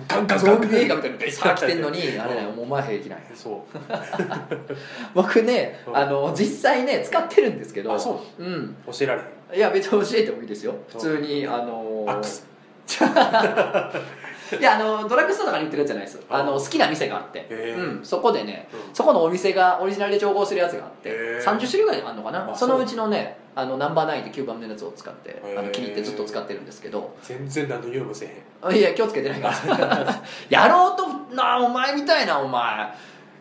[0.08, 3.26] ガンガンガンゾンビ映画みたいなベサー来てんのに あれねもうお前平気なんや。
[3.36, 3.78] そう。
[5.14, 5.98] 僕ねうん。
[5.98, 8.44] あの実際ね使ってるんですけどあそう。
[8.44, 8.76] うん。
[8.88, 9.58] 教えられへん。
[9.58, 10.74] いや別に教えてもいいですよ。
[10.90, 12.48] 普通にあのアックス
[14.60, 16.20] いやあのドラッグストアとかに売ってるやつじゃないです。
[16.30, 16.44] あ。
[16.44, 18.96] の好きな店があって、うん、そこでねうん。
[18.96, 21.44] そこのお店がオリジナルで調合するやつがあってへー。
[21.44, 22.52] 30種類ぐらいあるのかな。
[22.52, 27.16] あそのうちのねあのナンバーナインって9番目のやつを使ってあの気に入ってずっと使ってるんですけど。
[27.24, 28.74] 全然何の匂いもせえへん。
[28.74, 30.22] あいや気をつけてないから。
[30.50, 32.94] やろうとなお前みたいなお前。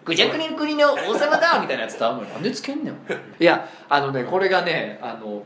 [0.04, 2.94] ぐじゃくりの国の王様だみたいなやつとはなんでつけんねん。
[3.40, 5.42] いやあのねこれがねあのうん。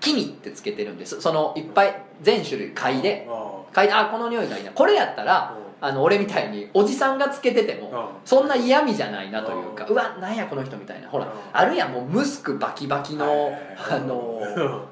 [0.00, 1.20] キミってつけてるんです。
[1.20, 3.26] そのいっぱい全種類嗅いで。
[3.28, 4.70] あ嗅いであこの匂いがいいな。
[4.72, 8.06] これやったらあの俺みたいにおじさんがつけててもうん。
[8.24, 11.08] そんな嫌味じゃないなというかうわなんやこの人みたいな。
[11.08, 11.30] ほらうん。
[11.52, 13.54] あるやんもうムスクバキバキのはい
[13.90, 14.40] あの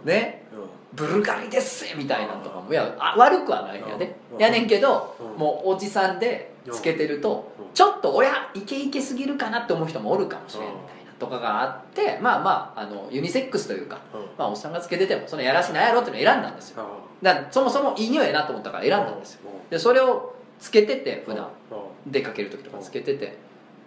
[0.03, 0.07] うん。
[0.07, 0.69] ねうん。
[0.93, 4.39] ブルガリですみたいなのとかもいやあ悪くはないんやでうん。
[4.39, 5.41] やねんけどうん。
[5.41, 7.65] もうおじさんでつけてるとうん。
[7.73, 14.21] ちょっと親イケイケすぎるかなって思う人もおるかもしれんみたいなとかがあってまあまああのユニセックスというかうん。
[14.37, 16.83] まあおっさんがつけててもそのやらしなんやろっていうのを選んだんですよ。
[16.83, 19.41] あだそもそもいい匂いやなと思ったから選んだんですよ。
[19.45, 19.71] うん。
[19.71, 21.49] でそれをつけてて普段。
[21.71, 22.13] うん。
[22.13, 23.37] 出かける時とかつけてて。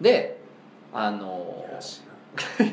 [0.01, 0.39] で
[0.93, 2.01] あのやらし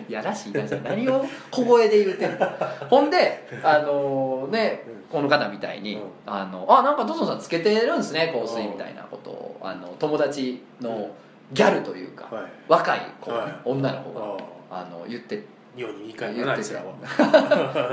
[0.09, 2.39] いやらしいな何を小声で言うてんの。
[2.89, 11.09] ほんであのねこの方みたいにうん「あのあなんかドソンさんつけてるんですね香水」みたいなことをあの友達の
[11.53, 12.51] ギャルというかなはい。
[12.69, 13.53] 若い子ねはい。
[13.65, 14.37] 女の子が
[14.71, 15.45] ああの言って
[15.77, 16.81] 匂いに2回言っててないですよ。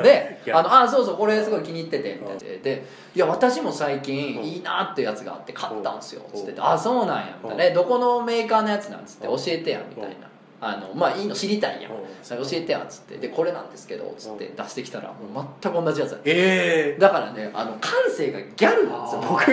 [0.03, 2.39] で あのあそうそうこれすごい気に入っててみたいな。
[2.63, 4.43] でいや私も最近うん。
[4.43, 6.21] いいなってやつがあって買ったんすよ。
[6.33, 6.39] うん。
[6.39, 7.63] つっててあそうなんやみたいな。
[7.65, 10.27] ねどこのメーカーのやつなんつって教えてやみたいな。
[10.63, 11.91] あのまあいいの知りたいやん。
[11.91, 13.17] 教えてやっつって。
[13.17, 19.29] でこれなんですけどつって出してきたらもう全く同じやつだえだからねあの感性がギャルなんですよあー。
[19.29, 19.51] 僕。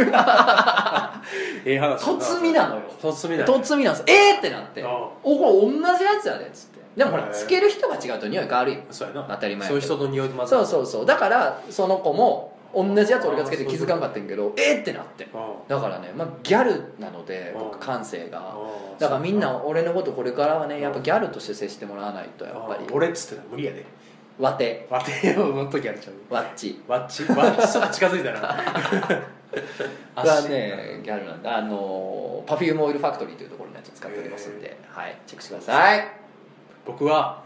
[1.65, 2.83] え ええ話とつみなのよ。
[3.01, 4.05] とつみなのとつみなんです。
[4.07, 4.83] えーってなって。
[4.85, 4.89] あ
[5.23, 8.81] おこれ同じやつやでっつってでもほらつける人が違うと匂い変わるよ。
[8.91, 9.23] そうやな。
[9.31, 11.07] 当たり前そういう人の匂いと混ざそうそうそう。
[11.07, 17.61] だからその子も同じやつ俺がつけて気づかんかったんやけどえーってなってあだからね、まあ、ギャルなのでうん。
[17.61, 18.41] 僕感性が。
[18.41, 18.57] あ
[18.99, 22.85] だからみんな俺のことこれからはねやっぱギャルとして接してもらわないとやっぱり。
[22.85, 23.85] あ俺っつってたら無理やで。
[24.41, 24.89] わて。
[24.91, 25.29] わて。
[25.35, 26.81] よの時あるちゃうわっち。
[26.89, 27.23] わっち。
[27.25, 28.57] わっちちょっと近づいたな。
[30.17, 35.17] がねギャルなんであのパフュームオイルファクトリーというところのやつ使っておりますんで、はい。
[35.27, 36.18] チェックしてください
[36.89, 37.43] 僕は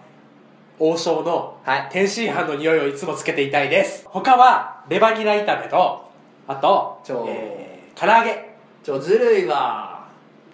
[0.79, 1.89] 王将のはい。
[1.91, 4.07] 天津飯の匂いをいつもつけていたいです。
[4.07, 6.09] 他はレバニラ炒めと
[6.47, 8.53] あとちょ、えー、唐揚げ。
[8.85, 10.07] ちょずるいわ。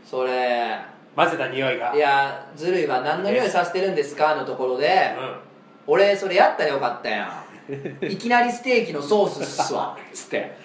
[0.04, 0.78] それ。
[1.14, 1.94] 混ぜた匂いが。
[1.94, 3.02] いやずるいわ。
[3.02, 4.34] 何の匂いさせてるんですか？
[4.34, 5.36] のところでうん。
[5.86, 8.04] 俺それやったらよかったやん。
[8.06, 9.98] いきなりステーキのソースっすわ。
[10.14, 10.56] つって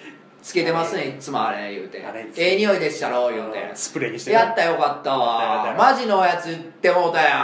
[0.44, 2.04] つけてますねいつもあれ言うて。
[2.04, 3.70] あれええ匂いでしたろ言うて。
[3.72, 5.16] スプレーにしてやったらよかった。
[5.16, 7.38] わマジのやつ言ってもうたや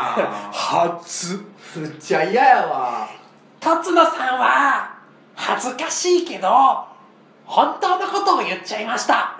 [0.53, 1.47] 初ん
[1.77, 3.09] むっちゃ嫌やわ。
[3.59, 4.99] 辰野さんは
[5.35, 6.49] 恥ずかしいけど
[7.47, 9.35] 本当のことを言っちゃいました。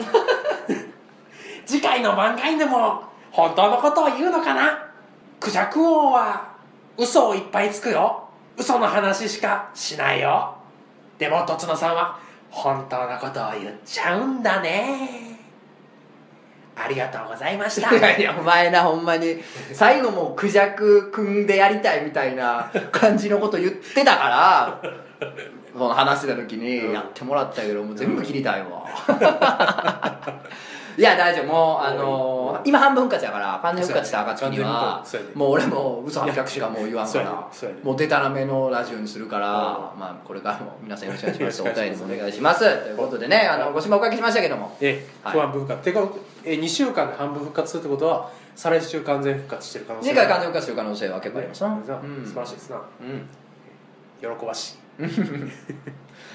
[1.67, 4.87] 次回の番外でも本当のことを言うのかな。
[5.39, 6.47] クジャク王は
[6.97, 8.25] 嘘をいっぱいつくよ。
[8.57, 10.55] 嘘の話しかしないよ。
[11.19, 15.39] でもとつのさんは本当のことを言っちゃうんだね。
[16.77, 17.95] ありがとうございました。
[17.97, 19.43] いやいやお前なほんまに。
[19.73, 24.81] 最後もうクジャク組んでやりたいみたいな感じのこと言ってたから
[25.73, 28.85] その話してた時にやってもらったけどもう全部切りたいわ。
[30.97, 31.47] いや大丈夫。
[31.47, 35.05] もうあのー今半分復活やから完全復活した暁には
[35.35, 37.49] もう俺も嘘800しかもう言わんから
[37.83, 40.01] もうデタラメのラジオにするからうん。
[40.01, 41.79] まあこれからも皆さんよろしくお願いします。
[41.79, 44.77] お便りもお願いしますということでねあのご心配おかけしましたけども。
[44.81, 45.33] えはい。
[45.35, 45.83] 不安分割。
[45.83, 46.01] てか
[46.45, 51.79] え2週間で半分復活するってことは再来週完全復活してる可能性次回完全復活する可能性は結構ありますな、
[52.25, 52.77] 素晴らしいですな。
[52.77, 53.29] うん。
[54.39, 54.77] 喜ばしい。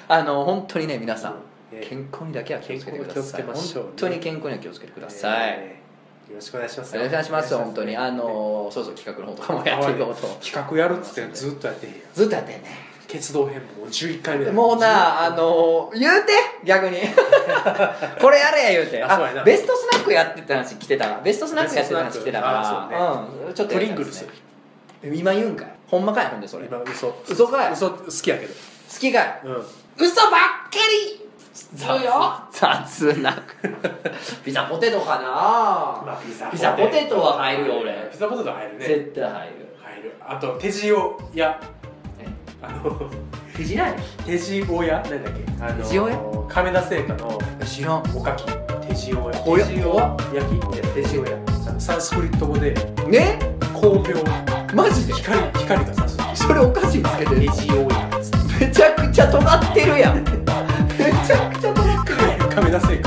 [0.07, 1.35] あの本当にね皆さん
[1.71, 1.87] ええ。
[1.87, 3.43] 健康にだけは気をつけてください。
[3.43, 5.84] 本当に健康には気をつけてください、えー
[6.29, 6.95] よろしくお願いします。
[6.95, 7.55] よろしくお願いします。
[7.55, 7.95] 本当に。
[7.95, 12.01] あのそうそう企画の方とかもやっていこうと企画やるっつってずっとやってへんやん。
[12.13, 12.69] ずっとやってんね
[13.07, 14.51] 鉄道編もう11回目だ。
[14.51, 16.31] もうなあの言うて
[16.65, 16.97] 逆に。
[18.19, 19.03] これやれや言うて。
[19.03, 23.53] あそうベストスナックやってた話来てたからベストスナックやってた話来てたからベストスナックあうん。
[23.53, 24.29] ちょっとやりたいですね。
[25.13, 25.67] 今言うんかい。
[25.87, 26.67] ほんまかいほんでそれ。
[26.67, 27.15] 好今嘘。
[27.27, 27.73] 嘘かい。
[27.73, 28.53] 嘘好きやけど。
[28.99, 29.41] きかい。
[29.43, 29.65] うん。
[29.97, 31.24] 嘘ばっかり
[31.55, 32.33] そうよ？
[32.51, 33.31] 雑な
[34.43, 35.21] ピザポテトかな？
[36.05, 38.09] まあピザピザポテトは入るよ俺。
[38.11, 38.85] ピザポテト入るね。
[38.85, 39.77] 絶対入る。
[39.81, 40.13] 入る。
[40.27, 40.95] あと手塩
[41.33, 41.59] 屋。
[42.19, 42.27] え？
[42.61, 43.09] あの
[43.55, 43.95] 手品や
[44.25, 45.01] 手塩屋？
[45.01, 45.63] なんだっけ？
[45.65, 46.45] あの手塩屋？
[46.49, 48.03] 亀田製菓の知らん。
[48.13, 48.43] おかき。
[48.45, 48.51] 手
[49.11, 49.31] 塩や？
[49.31, 50.81] 手塩焼き？
[50.93, 51.79] 手塩屋。
[51.79, 52.73] サンスクリット語で
[53.07, 53.39] ね？
[53.73, 54.03] 光明。
[54.73, 55.13] マジで？
[55.13, 56.17] 光光が差す。
[56.35, 58.09] それお菓子につけてる手塩屋。
[58.59, 60.23] めちゃくちゃ尖ってるやん
[61.25, 62.97] ちゃくちゃ尖ってる亀田製